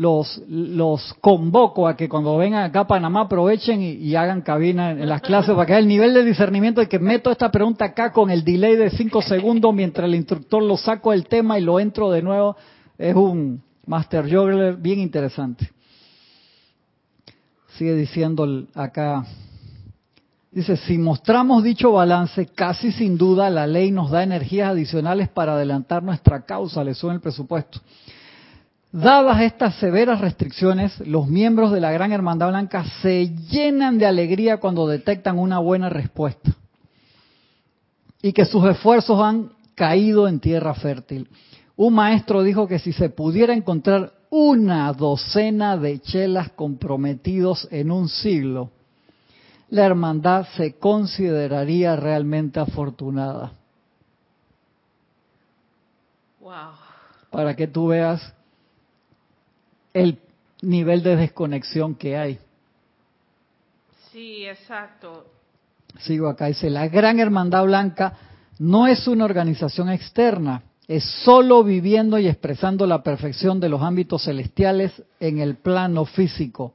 [0.00, 5.06] los, los convoco a que cuando vengan acá a Panamá aprovechen y, hagan cabina en,
[5.06, 8.30] las clases para que el nivel de discernimiento de que meto esta pregunta acá con
[8.30, 12.10] el delay de cinco segundos mientras el instructor lo saco del tema y lo entro
[12.10, 12.56] de nuevo.
[12.96, 15.70] Es un Master Juggler bien interesante.
[17.76, 19.26] Sigue diciendo acá.
[20.50, 25.52] Dice, si mostramos dicho balance, casi sin duda la ley nos da energías adicionales para
[25.52, 27.80] adelantar nuestra causa, le sube el presupuesto.
[28.92, 34.56] Dadas estas severas restricciones, los miembros de la Gran Hermandad Blanca se llenan de alegría
[34.56, 36.50] cuando detectan una buena respuesta
[38.20, 41.28] y que sus esfuerzos han caído en tierra fértil.
[41.76, 48.08] Un maestro dijo que si se pudiera encontrar una docena de chelas comprometidos en un
[48.08, 48.70] siglo,
[49.68, 53.52] la hermandad se consideraría realmente afortunada.
[56.40, 56.72] Wow.
[57.30, 58.34] Para que tú veas
[59.92, 60.18] el
[60.62, 62.38] nivel de desconexión que hay.
[64.12, 65.26] Sí, exacto.
[66.00, 68.14] Sigo acá, dice, la Gran Hermandad Blanca
[68.58, 74.24] no es una organización externa, es solo viviendo y expresando la perfección de los ámbitos
[74.24, 76.74] celestiales en el plano físico,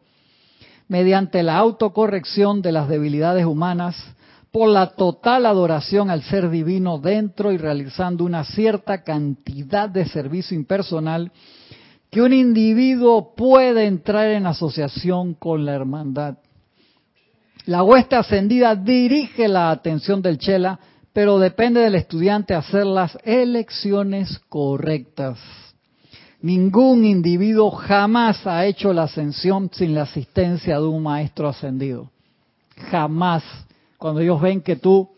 [0.88, 3.96] mediante la autocorrección de las debilidades humanas,
[4.56, 10.56] por la total adoración al ser divino dentro y realizando una cierta cantidad de servicio
[10.56, 11.30] impersonal,
[12.16, 16.38] que un individuo puede entrar en asociación con la hermandad.
[17.66, 20.80] La hueste ascendida dirige la atención del chela,
[21.12, 25.40] pero depende del estudiante hacer las elecciones correctas.
[26.40, 32.12] Ningún individuo jamás ha hecho la ascensión sin la asistencia de un maestro ascendido.
[32.92, 33.44] Jamás.
[33.98, 35.10] Cuando ellos ven que tú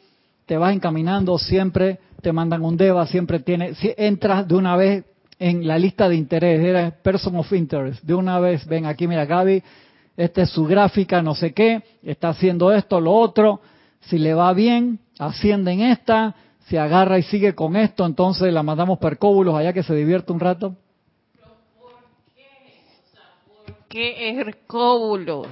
[0.48, 5.06] te vas encaminando, siempre te mandan un DEVA, siempre tiene, si entras de una vez
[5.40, 9.26] en la lista de interés, eres person of interest, de una vez ven aquí, mira
[9.26, 9.62] Gaby,
[10.16, 13.62] esta es su gráfica, no sé qué, está haciendo esto, lo otro,
[14.02, 16.36] si le va bien, asciende en esta,
[16.68, 20.32] si agarra y sigue con esto, entonces la mandamos per cóbulos allá que se divierte
[20.34, 20.76] un rato.
[23.88, 25.46] ¿Qué Hercóbulo?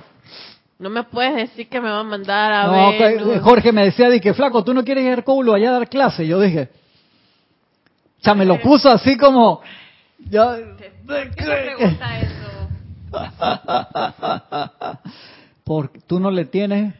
[0.77, 3.17] No me puedes decir que me va a mandar a No, ver.
[3.17, 5.73] que- Jorge me decía, de que flaco, tú no quieres ir a Hercóbulo allá a
[5.79, 6.27] dar clase.
[6.27, 6.84] Yo dije, o
[8.25, 9.61] sea, me lo puso así como,
[10.31, 12.45] ¿Por qué me pregunta eso?
[15.63, 16.93] porque tú no le tienes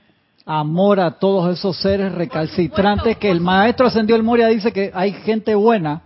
[0.45, 5.11] amor a todos esos seres recalcitrantes que el maestro ascendió el Moria dice que hay
[5.13, 6.01] gente buena.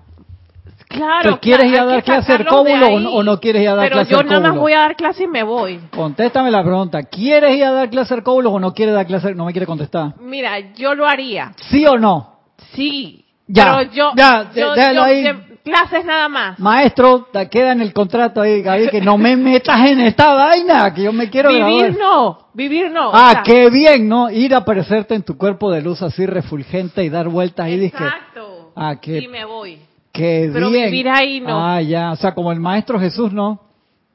[0.88, 1.36] Claro.
[1.36, 3.86] ¿Te quieres claro, ir a dar clase de Hercóbulo o no- quieres ir a dar
[3.86, 5.80] Pero clase yo nada más voy a dar clase y me voy.
[5.96, 9.36] Contéstame la pregunta, ¿quieres ir a dar clase Hercóbulo o no quieres dar clase?
[9.36, 10.16] No me quiere contestar.
[10.20, 11.54] Mira, yo lo haría.
[11.70, 12.40] ¿Sí o no?
[12.74, 13.26] Sí.
[13.52, 15.24] Ya, Pero yo, ya, yo- déjalo yo- ahí.
[15.24, 16.60] de- clases nada más.
[16.60, 20.94] Maestro, te queda en el contrato ahí, Gaby, que no me metas en esta vaina,
[20.94, 23.10] que yo me quiero vivir no, vivir no.
[23.10, 24.30] o Ah, sea, qué bien, ¿no?
[24.30, 28.72] Ir a aparecerte en tu cuerpo de luz así refulgente y dar vueltas ahí, Exacto.
[28.76, 29.80] Ah, qué- Y me voy.
[30.14, 30.86] qué Pero bien.
[30.86, 31.60] vivir ahí no.
[31.60, 33.60] Ah, ya, o sea, como el maestro Jesús, ¿no?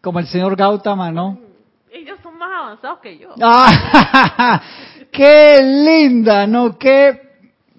[0.00, 1.38] Como el señor Gautama, ¿no?
[1.92, 3.28] Ellos son más avanzados que yo.
[3.42, 4.60] ¡Ah!
[5.12, 6.46] ¡Qué linda!
[6.46, 6.76] ¿No?
[6.78, 7.20] ¿Qué?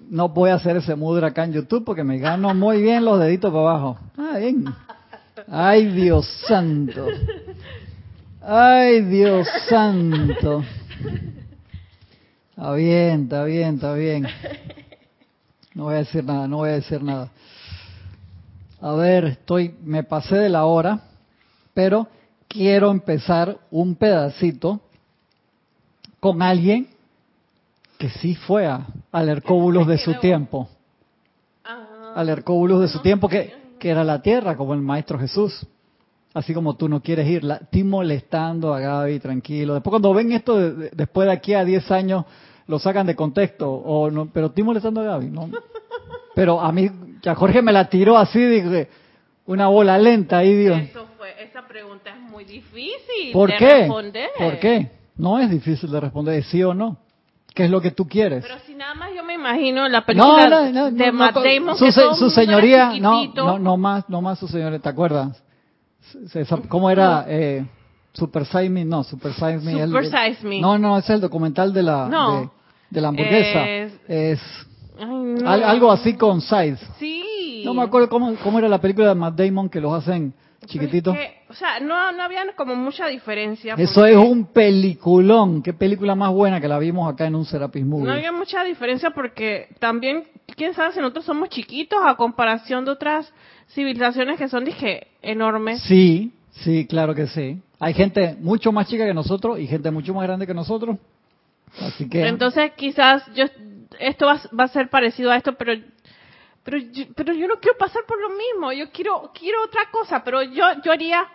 [0.08, 3.18] No voy a hacer ese mudra acá en YouTube porque me gano muy bien los
[3.18, 3.98] deditos para abajo.
[4.16, 4.64] Ah, bien.
[5.48, 7.06] Ay, Dios santo.
[8.40, 10.64] Ay, Dios santo.
[12.50, 14.26] Está bien, está bien, está bien.
[15.74, 17.30] No voy a decir nada, no voy a decir nada.
[18.80, 21.00] A ver, estoy, me pasé de la hora,
[21.74, 22.08] pero
[22.48, 24.80] quiero empezar un pedacito
[26.18, 26.88] con alguien
[27.98, 28.86] que sí fue a,
[29.16, 30.68] al Hercóbulos de su tiempo.
[31.64, 35.66] Ah, Al Hercóbulos de su tiempo, que, que era la tierra, como el Maestro Jesús.
[36.34, 39.72] Así como tú no quieres ir, la, estoy molestando a Gaby, tranquilo.
[39.74, 42.24] Después cuando ven esto, de- de- después de aquí a 10 años,
[42.66, 43.70] lo sacan de contexto.
[43.72, 45.48] o no, Pero estoy molestando a Gaby, ¿no?
[46.34, 46.90] Pero a mí,
[47.22, 48.88] ya Jorge me la tiró así, dije,
[49.46, 50.78] una bola lenta ahí, Dios.
[50.78, 53.74] Eso fue, esa pregunta es muy difícil ¿Por de qué?
[53.78, 54.28] responder.
[54.38, 54.90] ¿Por qué?
[55.16, 56.98] No es difícil de responder, sí o no.
[57.56, 58.44] ¿Qué es lo que tú quieres?
[58.46, 61.86] Pero si nada más yo me imagino la película no, no, no, de Damon, su,
[61.86, 65.42] que todo su señoría, no, no, no más, no más su señoría, ¿te acuerdas?
[66.68, 67.24] ¿Cómo era?
[67.28, 67.66] Eh,
[68.12, 69.84] Super Size Me, no, Super Size Me.
[69.86, 70.60] Super el- Size Me.
[70.60, 72.50] No, no, es el documental de la, de,
[72.90, 73.68] de la hamburguesa.
[73.68, 74.40] Es- Es
[75.44, 76.78] Ay, algo así con Size.
[76.98, 77.62] Sí.
[77.64, 80.32] No me acuerdo cómo, cómo era la película de Matt Damon que los hacen
[80.66, 81.14] chiquititos.
[81.14, 83.74] es que, sea, no, no había como mucha diferencia.
[83.78, 85.62] Eso es un peliculón.
[85.62, 88.04] Qué película más buena que la vimos acá en un Serapis Movie.
[88.04, 92.90] No había mucha diferencia porque también, quién sabe si nosotros somos chiquitos a comparación de
[92.90, 93.32] otras
[93.68, 95.82] civilizaciones que son, dije, enormes.
[95.82, 97.60] Sí, sí, claro que sí.
[97.78, 100.98] Hay gente mucho más chica que nosotros y gente mucho más grande que nosotros.
[101.80, 103.44] Así que Entonces, quizás yo
[103.98, 105.72] esto va, va a ser parecido a esto, pero
[106.64, 108.72] pero yo, pero yo no quiero pasar por lo mismo.
[108.72, 111.26] Yo quiero quiero otra cosa, pero yo yo haría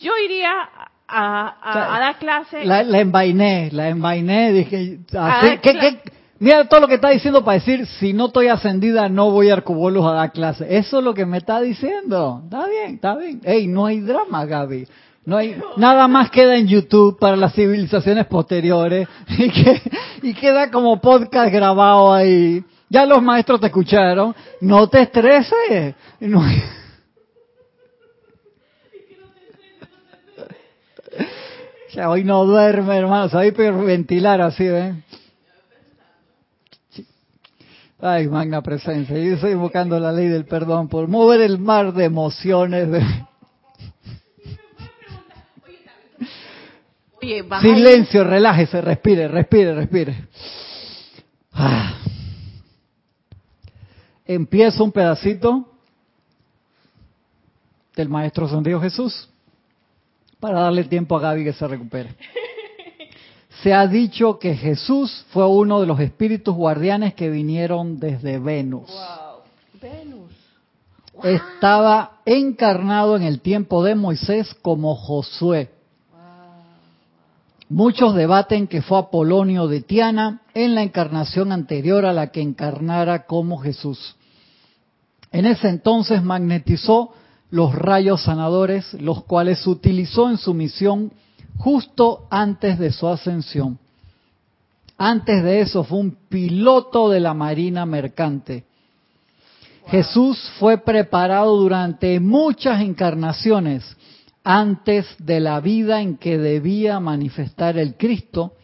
[0.00, 0.52] yo iría
[1.08, 2.64] a, a, a dar clase.
[2.64, 6.00] la, la envainé, la envainé, dije, así, ¿qué- qué?
[6.38, 9.54] mira todo lo que está diciendo para decir, si no estoy ascendida no voy a
[9.54, 10.66] Arcubolos a dar clase.
[10.76, 12.40] Eso es lo que me está diciendo.
[12.44, 13.40] Está bien, está bien.
[13.44, 14.86] Ey, no hay drama, Gaby.
[15.24, 19.80] No hay, nada más queda en YouTube para las civilizaciones posteriores y, que,
[20.22, 22.64] y queda como podcast grabado ahí.
[22.88, 24.34] Ya los maestros te escucharon.
[24.60, 25.94] No te estreses.
[26.20, 26.42] No-
[31.96, 33.28] Hoy no duerme, hermano.
[33.28, 34.94] Se va a hiperventilar así, ¿eh?
[38.00, 39.16] Ay, magna presencia.
[39.18, 42.90] Yo estoy invocando la ley del perdón por mover el mar de emociones.
[42.90, 43.26] de-
[47.20, 50.28] Oye, Silencio, relájese, respire, respire, respire.
[51.52, 51.94] Ah.
[54.24, 55.68] Empiezo un pedacito
[57.94, 59.28] del Maestro Santiago Jesús
[60.42, 62.16] para darle tiempo a Gaby que se recupere.
[63.62, 68.90] Se ha dicho que Jesús fue uno de los espíritus guardianes que vinieron desde Venus.
[68.90, 69.80] Wow.
[69.80, 70.32] Venus.
[71.22, 75.70] Estaba encarnado en el tiempo de Moisés como Josué.
[77.68, 83.26] Muchos debaten que fue Apolonio de Tiana en la encarnación anterior a la que encarnara
[83.26, 84.16] como Jesús.
[85.30, 87.12] En ese entonces magnetizó
[87.52, 91.12] los rayos sanadores, los cuales utilizó en su misión
[91.58, 93.78] justo antes de su ascensión.
[94.96, 98.64] Antes de eso fue un piloto de la Marina Mercante.
[99.86, 103.84] Jesús fue preparado durante muchas encarnaciones
[104.42, 108.54] antes de la vida en que debía manifestar el Cristo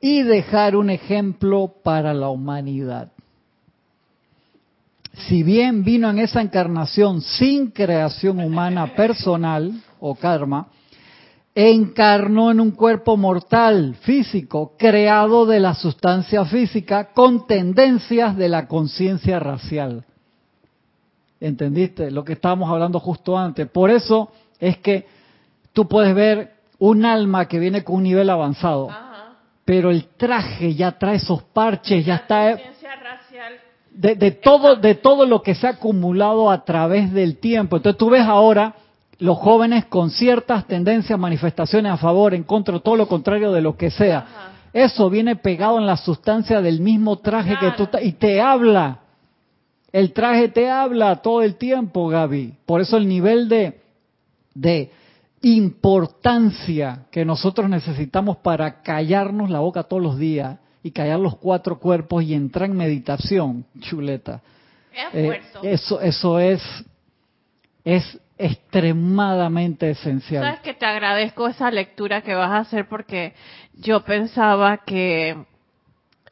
[0.00, 3.12] y dejar un ejemplo para la humanidad.
[5.16, 10.68] Si bien vino en esa encarnación sin creación humana personal o karma,
[11.54, 18.68] encarnó en un cuerpo mortal, físico, creado de la sustancia física con tendencias de la
[18.68, 20.04] conciencia racial.
[21.40, 22.10] ¿Entendiste?
[22.10, 23.68] Lo que estábamos hablando justo antes.
[23.68, 25.06] Por eso es que
[25.72, 29.36] tú puedes ver un alma que viene con un nivel avanzado, Ajá.
[29.64, 33.25] pero el traje ya trae esos parches, ya La está conciencia racial.
[33.96, 37.76] De, de todo de todo lo que se ha acumulado a través del tiempo.
[37.76, 38.74] Entonces tú ves ahora
[39.18, 43.76] los jóvenes con ciertas tendencias, manifestaciones a favor, en contra, todo lo contrario de lo
[43.76, 44.18] que sea.
[44.18, 44.52] Ajá.
[44.72, 49.00] Eso viene pegado en la sustancia del mismo traje que tú y te habla.
[49.90, 52.54] El traje te habla todo el tiempo, Gaby.
[52.66, 53.80] Por eso el nivel de
[54.56, 54.90] de
[55.42, 61.80] importancia que nosotros necesitamos para callarnos la boca todos los días y callar los cuatro
[61.80, 64.40] cuerpos y entrar en meditación, chuleta.
[65.12, 66.62] Eh, eso, eso es,
[67.84, 70.44] es extremadamente esencial.
[70.44, 73.34] Sabes que te agradezco esa lectura que vas a hacer porque
[73.74, 75.36] yo pensaba que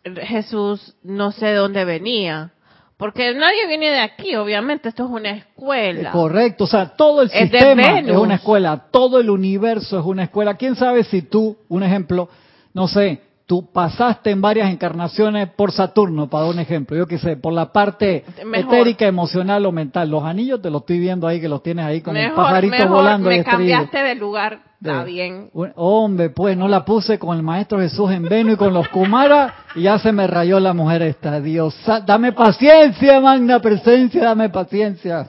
[0.04, 2.52] Jesús no sé de dónde venía.
[2.96, 6.12] Porque nadie viene de aquí, obviamente, esto es una escuela.
[6.12, 10.22] Correcto, o sea, todo el Es sistema es una escuela, todo el universo es una
[10.22, 10.54] escuela.
[10.54, 12.28] ¿Quién sabe si tú, un ejemplo,
[12.72, 17.18] no sé, tú pasaste en varias encarnaciones por Saturno, para dar un ejemplo, yo qué
[17.18, 18.74] sé, por la parte Mejor.
[18.74, 20.10] etérica, emocional o mental.
[20.10, 22.96] Los anillos te los estoy viendo ahí, que los tienes ahí como mejor, pajaritos mejor
[22.96, 23.28] volando.
[23.28, 25.50] me cambiaste de lugar, está bien.
[25.76, 29.54] Hombre, pues no la puse con el maestro Jesús en Venus y con los Kumara
[29.74, 31.40] y ya se me rayó la mujer esta.
[31.40, 31.76] Dios,
[32.06, 35.28] dame paciencia, magna presencia, dame paciencia.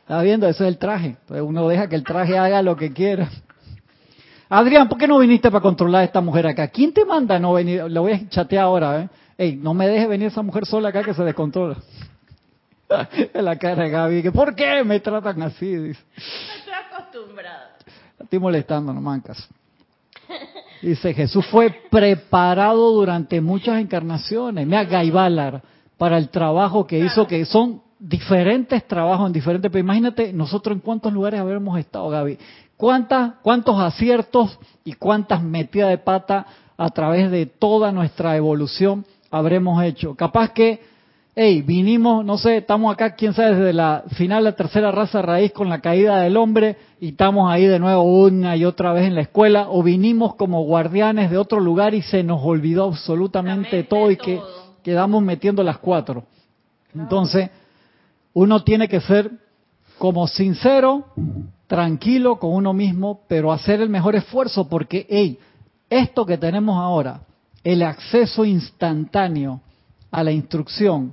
[0.00, 0.46] ¿Está viendo?
[0.48, 1.16] Eso es el traje.
[1.20, 3.30] Entonces uno deja que el traje haga lo que quiera.
[4.48, 6.68] Adrián, ¿por qué no viniste para controlar a esta mujer acá?
[6.68, 7.84] ¿Quién te manda no venir?
[7.84, 9.08] Le voy a chatear ahora, ¿eh?
[9.36, 11.76] Ey, no me deje venir esa mujer sola acá que se descontrola.
[13.32, 15.74] En la cara de Gaby, que ¿por qué me tratan así?
[15.74, 16.00] Dice.
[16.16, 17.76] Estoy acostumbrada.
[18.18, 19.48] La Estoy molestando, no mancas.
[20.82, 24.66] Dice, Jesús fue preparado durante muchas encarnaciones.
[24.66, 25.62] Mira, Gaibalar,
[25.96, 29.70] para el trabajo que hizo, que son diferentes trabajos en diferentes...
[29.70, 32.38] Pero imagínate nosotros en cuántos lugares habremos estado, Gaby.
[32.76, 36.46] ¿Cuántas, ¿Cuántos aciertos y cuántas metidas de pata
[36.76, 40.14] a través de toda nuestra evolución habremos hecho?
[40.14, 40.80] Capaz que
[41.36, 45.20] hey, vinimos, no sé, estamos acá, quién sabe, desde la final de la tercera raza
[45.20, 49.06] raíz con la caída del hombre y estamos ahí de nuevo una y otra vez
[49.06, 53.82] en la escuela, o vinimos como guardianes de otro lugar y se nos olvidó absolutamente
[53.82, 54.40] todo y que
[54.82, 56.24] quedamos metiendo las cuatro.
[56.94, 57.50] Entonces,
[58.32, 59.30] uno tiene que ser
[59.98, 61.06] como sincero,
[61.74, 65.40] tranquilo con uno mismo, pero hacer el mejor esfuerzo porque, hey,
[65.90, 67.22] esto que tenemos ahora,
[67.64, 69.60] el acceso instantáneo
[70.12, 71.12] a la instrucción,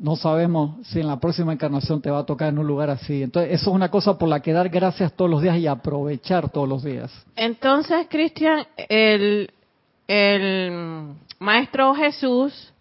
[0.00, 3.22] no sabemos si en la próxima encarnación te va a tocar en un lugar así.
[3.22, 6.50] Entonces, eso es una cosa por la que dar gracias todos los días y aprovechar
[6.50, 7.12] todos los días.
[7.36, 9.48] Entonces, Cristian, el,
[10.08, 12.72] el maestro Jesús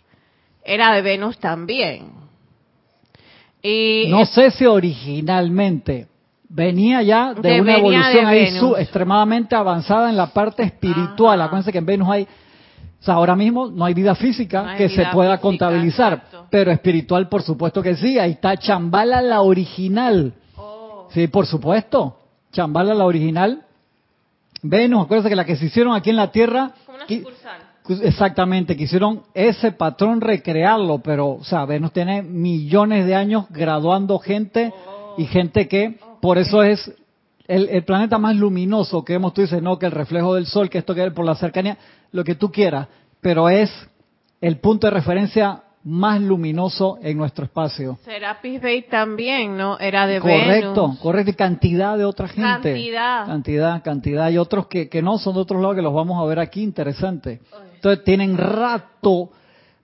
[0.63, 2.07] era de Venus también.
[3.61, 6.07] Y No sé si originalmente
[6.53, 8.59] venía ya de Que una evolución de ahí Venus.
[8.59, 11.39] su- extremadamente avanzada en la parte espiritual.
[11.39, 11.45] Ajá.
[11.47, 14.77] Acuérdense que en Venus hay, o sea, ahora mismo no hay vida física No hay
[14.77, 16.45] que vida se pueda física, contabilizar, exacto.
[16.49, 18.19] pero espiritual por supuesto que sí.
[18.19, 20.33] Ahí está Chambala la original.
[20.57, 22.17] Oh, Sí, por supuesto.
[22.51, 23.63] Chambala la original.
[24.63, 27.61] Venus, acuérdense que la que se hicieron aquí en la Tierra, como una sucursal.
[28.03, 34.71] exactamente, quisieron ese patrón recrearlo, pero, o sea, Venus tiene millones de años graduando gente
[35.17, 36.91] y gente que, por eso es
[37.47, 40.69] el, el planeta más luminoso que vemos, tú dices, no, que el reflejo del Sol,
[40.69, 41.77] que esto que por la cercanía,
[42.11, 42.87] lo que tú quieras,
[43.19, 43.69] pero es
[44.39, 47.97] el punto de referencia más luminoso en nuestro espacio.
[48.05, 49.79] Serapis Bey también, ¿no?
[49.79, 50.99] Era de Correcto, Venus.
[50.99, 51.31] correcto.
[51.31, 52.41] Y cantidad de otra gente.
[52.41, 53.25] Cantidad.
[53.25, 54.29] Cantidad, cantidad.
[54.29, 56.61] Y otros que, que no son de otros lados que los vamos a ver aquí,
[56.61, 57.41] interesante.
[57.75, 59.31] Entonces tienen rato,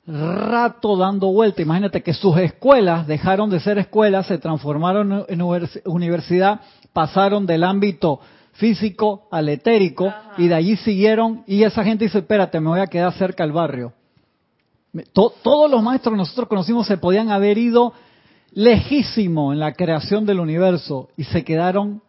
[0.08, 1.62] rato dando vuelta.
[1.62, 6.62] Imagínate que sus escuelas dejaron de ser escuelas, se transformaron en univers- universidad,
[6.94, 8.20] pasaron del ámbito
[8.54, 10.34] físico al etérico Ajá.
[10.38, 13.52] y de allí siguieron y esa gente dice, espérate, me voy a quedar cerca al
[13.52, 13.94] barrio.
[15.14, 17.94] To- todos los maestros que nosotros conocimos se podían haber ido
[18.54, 22.02] lejísimo en la creación del universo y se quedaron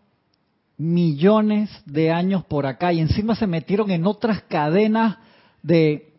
[0.79, 5.17] millones de años por acá y encima se metieron en otras cadenas
[5.63, 6.15] de,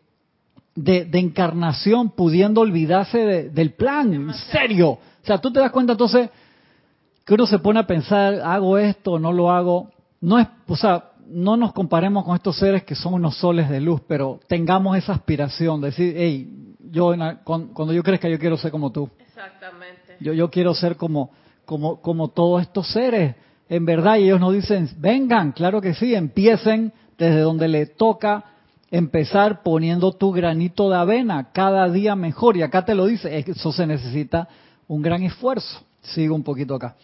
[0.82, 4.90] de, de encarnación pudiendo olvidarse de- del plan, en serio.
[4.90, 6.30] O sea, tú te das cuenta entonces
[7.24, 9.90] que uno se pone a pensar, hago esto, no lo hago.
[10.20, 13.80] No es, o sea, no nos comparemos con estos seres que son unos soles de
[13.80, 17.14] luz, pero tengamos esa aspiración, de decir, hey, yo
[17.44, 19.08] cuando yo crezca yo quiero ser como tú.
[19.18, 20.16] Exactamente.
[20.20, 21.30] Yo, yo quiero ser como,
[21.64, 23.36] como, como todos estos seres.
[23.68, 28.44] En verdad, y ellos nos dicen, vengan, claro que sí, empiecen desde donde le toca
[28.90, 32.56] empezar poniendo tu granito de avena, cada día mejor.
[32.56, 34.48] Y acá te lo dice, eso se necesita
[34.88, 35.82] un gran esfuerzo.
[36.02, 36.96] Sigo un poquito acá.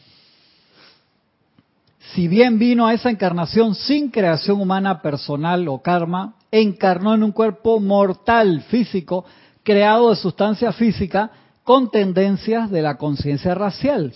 [2.14, 7.32] Si bien vino a esa encarnación sin creación humana personal o karma, encarnó en un
[7.32, 9.24] cuerpo mortal físico,
[9.62, 11.30] creado de sustancia física,
[11.64, 14.14] con tendencias de la conciencia racial.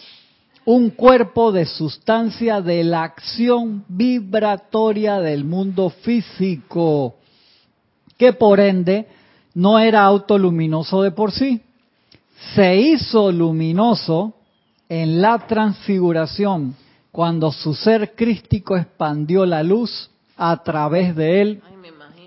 [0.65, 7.17] Un cuerpo de sustancia de la acción vibratoria del mundo físico,
[8.21, 9.07] que por ende
[9.55, 11.63] no era autoluminoso de por sí.
[12.55, 14.35] Se hizo luminoso
[14.91, 16.77] en la transfiguración,
[17.13, 21.63] cuando su ser crístico expandió la luz a través de él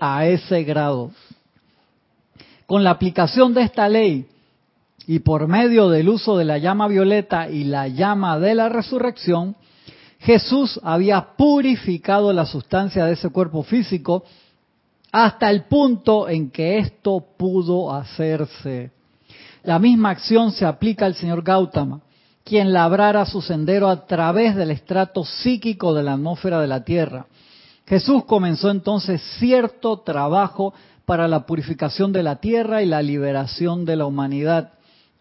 [0.00, 1.12] a ese grado.
[2.66, 4.26] Con la aplicación de esta ley,
[5.06, 9.54] Y por medio del uso de la llama violeta y la llama de la resurrección,
[10.18, 14.24] Jesús había purificado la sustancia de ese cuerpo físico
[15.14, 18.90] hasta el punto en que esto pudo hacerse.
[19.62, 22.00] La misma acción se aplica al señor Gautama,
[22.42, 27.26] quien labrara su sendero a través del estrato psíquico de la atmósfera de la Tierra.
[27.86, 30.74] Jesús comenzó entonces cierto trabajo
[31.06, 34.72] para la purificación de la Tierra y la liberación de la humanidad,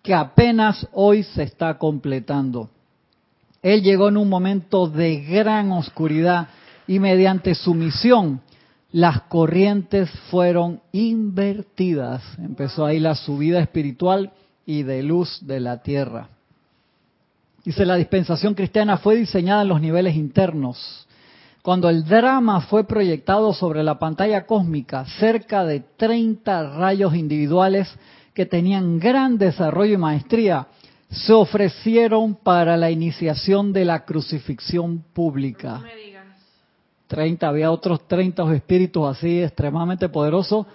[0.02, 2.72] que apenas hoy se está completando.
[3.62, 6.48] Él llegó en un momento de gran oscuridad
[6.88, 8.42] y mediante su misión
[8.94, 12.22] las corrientes fueron invertidas.
[12.38, 14.32] Empezó ahí la subida espiritual
[14.68, 16.30] y de luz de la tierra.
[17.66, 21.08] Dice, la dispensación cristiana fue diseñada en los niveles internos.
[21.64, 27.92] Cuando el drama fue proyectado sobre la pantalla cósmica, cerca de 30 rayos individuales
[28.36, 30.68] que tenían gran desarrollo y maestría,
[31.10, 35.82] se ofrecieron para la iniciación de la crucifixión pública.
[37.08, 40.66] 30, había otros 30 espíritus así extremadamente poderosos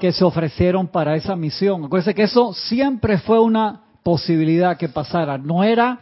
[0.00, 1.84] que se ofrecieron para esa misión.
[1.84, 5.38] Acuérdense que eso siempre fue una posibilidad que pasara.
[5.38, 6.00] No era,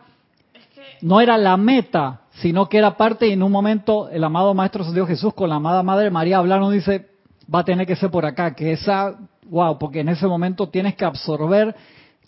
[1.02, 4.84] no era la meta, sino que era parte y en un momento el amado Maestro
[4.92, 7.08] Dios Jesús con la amada Madre María hablaron, dice,
[7.52, 9.16] va a tener que ser por acá, que esa,
[9.48, 11.74] wow, porque en ese momento tienes que absorber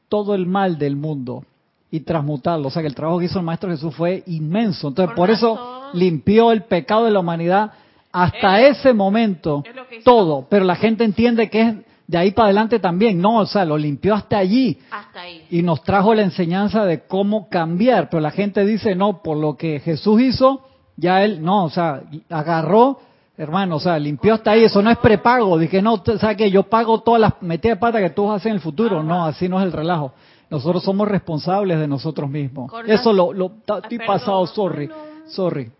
[0.09, 1.45] todo el mal del mundo
[1.91, 2.69] y transmutarlo.
[2.69, 4.89] O sea que el trabajo que hizo el Maestro Jesús fue inmenso.
[4.89, 7.73] Entonces, por, eso limpió el pecado de la humanidad
[8.13, 9.63] hasta ese momento,
[10.05, 10.47] todo.
[10.49, 11.75] Pero la gente entiende que es
[12.07, 13.21] de ahí para adelante también.
[13.21, 14.79] No, o sea, lo limpió hasta allí.
[14.91, 15.47] Hasta ahí.
[15.51, 18.09] Y nos trajo la enseñanza de cómo cambiar.
[18.09, 20.63] Pero la gente dice, no, por lo que Jesús hizo,
[20.97, 23.01] ya él, no, o sea, agarró
[23.39, 26.51] hermano, o sea, limpió hasta ahí, eso no es prepago, dije, no, o sea, que
[26.51, 29.49] yo pago todas las metidas de pata que tú haces en el futuro, no, así
[29.49, 30.13] no es el relajo.
[30.51, 32.73] Nosotros somos responsables de nosotros mismos.
[32.87, 34.91] Eso lo, lo estoy pasado, sorry,
[35.29, 35.71] sorry.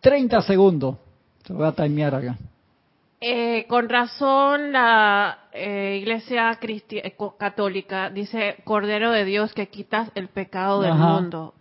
[0.00, 0.96] 30 segundos.
[1.46, 2.36] Te voy a timear acá.
[3.20, 10.28] Eh, con razón la eh, Iglesia eh, Católica dice Cordero de Dios que quitas el
[10.28, 11.54] pecado del mundo.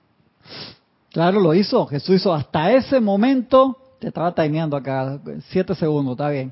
[1.11, 1.85] Claro, lo hizo.
[1.85, 3.77] Jesús hizo hasta ese momento.
[3.99, 5.17] Te estaba timeando acá.
[5.47, 6.51] Siete segundos, está bien.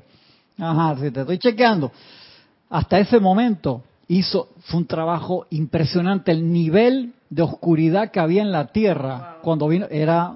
[0.58, 1.92] Ajá, sí, te estoy chequeando.
[2.70, 6.32] Hasta ese momento hizo, fue un trabajo impresionante.
[6.32, 10.34] El nivel de oscuridad que había en la tierra cuando vino era,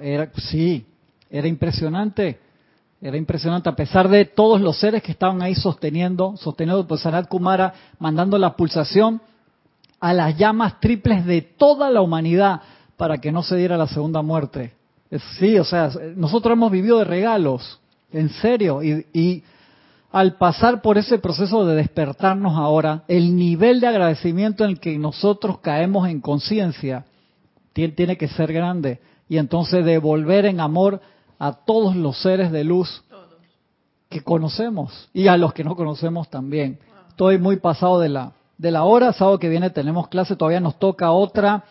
[0.00, 0.86] era, sí,
[1.28, 2.38] era impresionante.
[3.00, 7.28] Era impresionante, a pesar de todos los seres que estaban ahí sosteniendo, sosteniendo por Sanat
[7.28, 9.20] Kumara, mandando la pulsación
[10.00, 12.60] a las llamas triples de toda la humanidad
[12.96, 14.74] para que no se diera la segunda muerte.
[15.38, 17.80] Sí, o sea, nosotros hemos vivido de regalos,
[18.12, 19.42] en serio, y, y
[20.10, 24.98] al pasar por ese proceso de despertarnos ahora, el nivel de agradecimiento en el que
[24.98, 27.04] nosotros caemos en conciencia
[27.72, 29.00] tiene que ser grande.
[29.28, 31.00] Y entonces devolver en amor
[31.38, 33.04] a todos los seres de luz
[34.08, 36.78] que conocemos y a los que no conocemos también.
[37.10, 40.78] Estoy muy pasado de la, de la hora, sábado que viene tenemos clase, todavía nos
[40.78, 41.64] toca otra,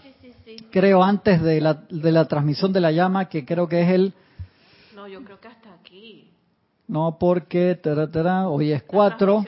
[0.72, 4.14] creo antes de la, de la transmisión de la llama, que creo que es el...
[4.96, 5.67] No, yo creo que hasta.
[6.88, 7.80] No, porque
[8.48, 9.46] hoy es 4.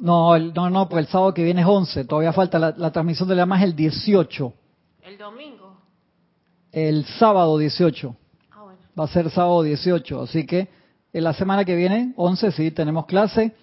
[0.00, 2.04] No, no, no, pues el sábado que viene es 11.
[2.04, 4.52] Todavía falta la, transmisión de la más el 18.
[5.02, 5.76] ¿El domingo?
[6.70, 8.16] El sábado 18.
[8.50, 8.78] Ah, bueno.
[8.98, 10.22] Va a ser sábado 18.
[10.22, 10.68] Así que
[11.12, 13.54] en la semana que viene, 11, sí, tenemos clase.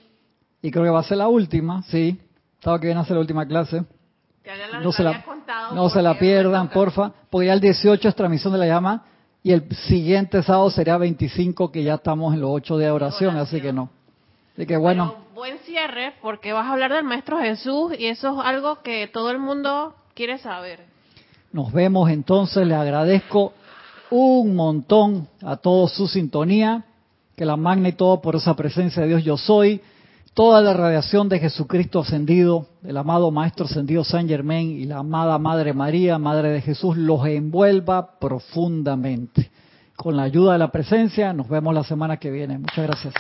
[0.62, 2.20] Y creo que va a ser la última, sí.
[2.62, 3.86] Sábado que viene a ser la última clase.
[4.82, 5.24] no se la,
[5.74, 7.12] no se la pierdan, porfa.
[7.30, 9.06] Porque ya el 18 es transmisión de la llama
[9.42, 13.62] y el siguiente sábado sería 25, que ya estamos en los 8 de oración, así
[13.62, 13.90] que no.
[14.54, 15.16] Así que bueno.
[15.34, 19.32] buen cierre, porque vas a hablar del Maestro Jesús y eso es algo que todo
[19.32, 20.82] el mundo quiere saber.
[21.54, 23.54] Nos vemos entonces, le agradezco
[24.12, 26.84] un montón a todos su sintonía,
[27.38, 29.82] que la magna y todo por esa presencia de Dios yo soy
[30.40, 35.38] toda la radiación de Jesucristo ascendido, el amado Maestro ascendido San Germain y la amada
[35.38, 39.52] Madre María, Madre de Jesús, los envuelva profundamente.
[39.98, 42.58] Con la ayuda de la presencia, nos vemos la semana que viene.
[42.58, 43.14] Muchas gracias.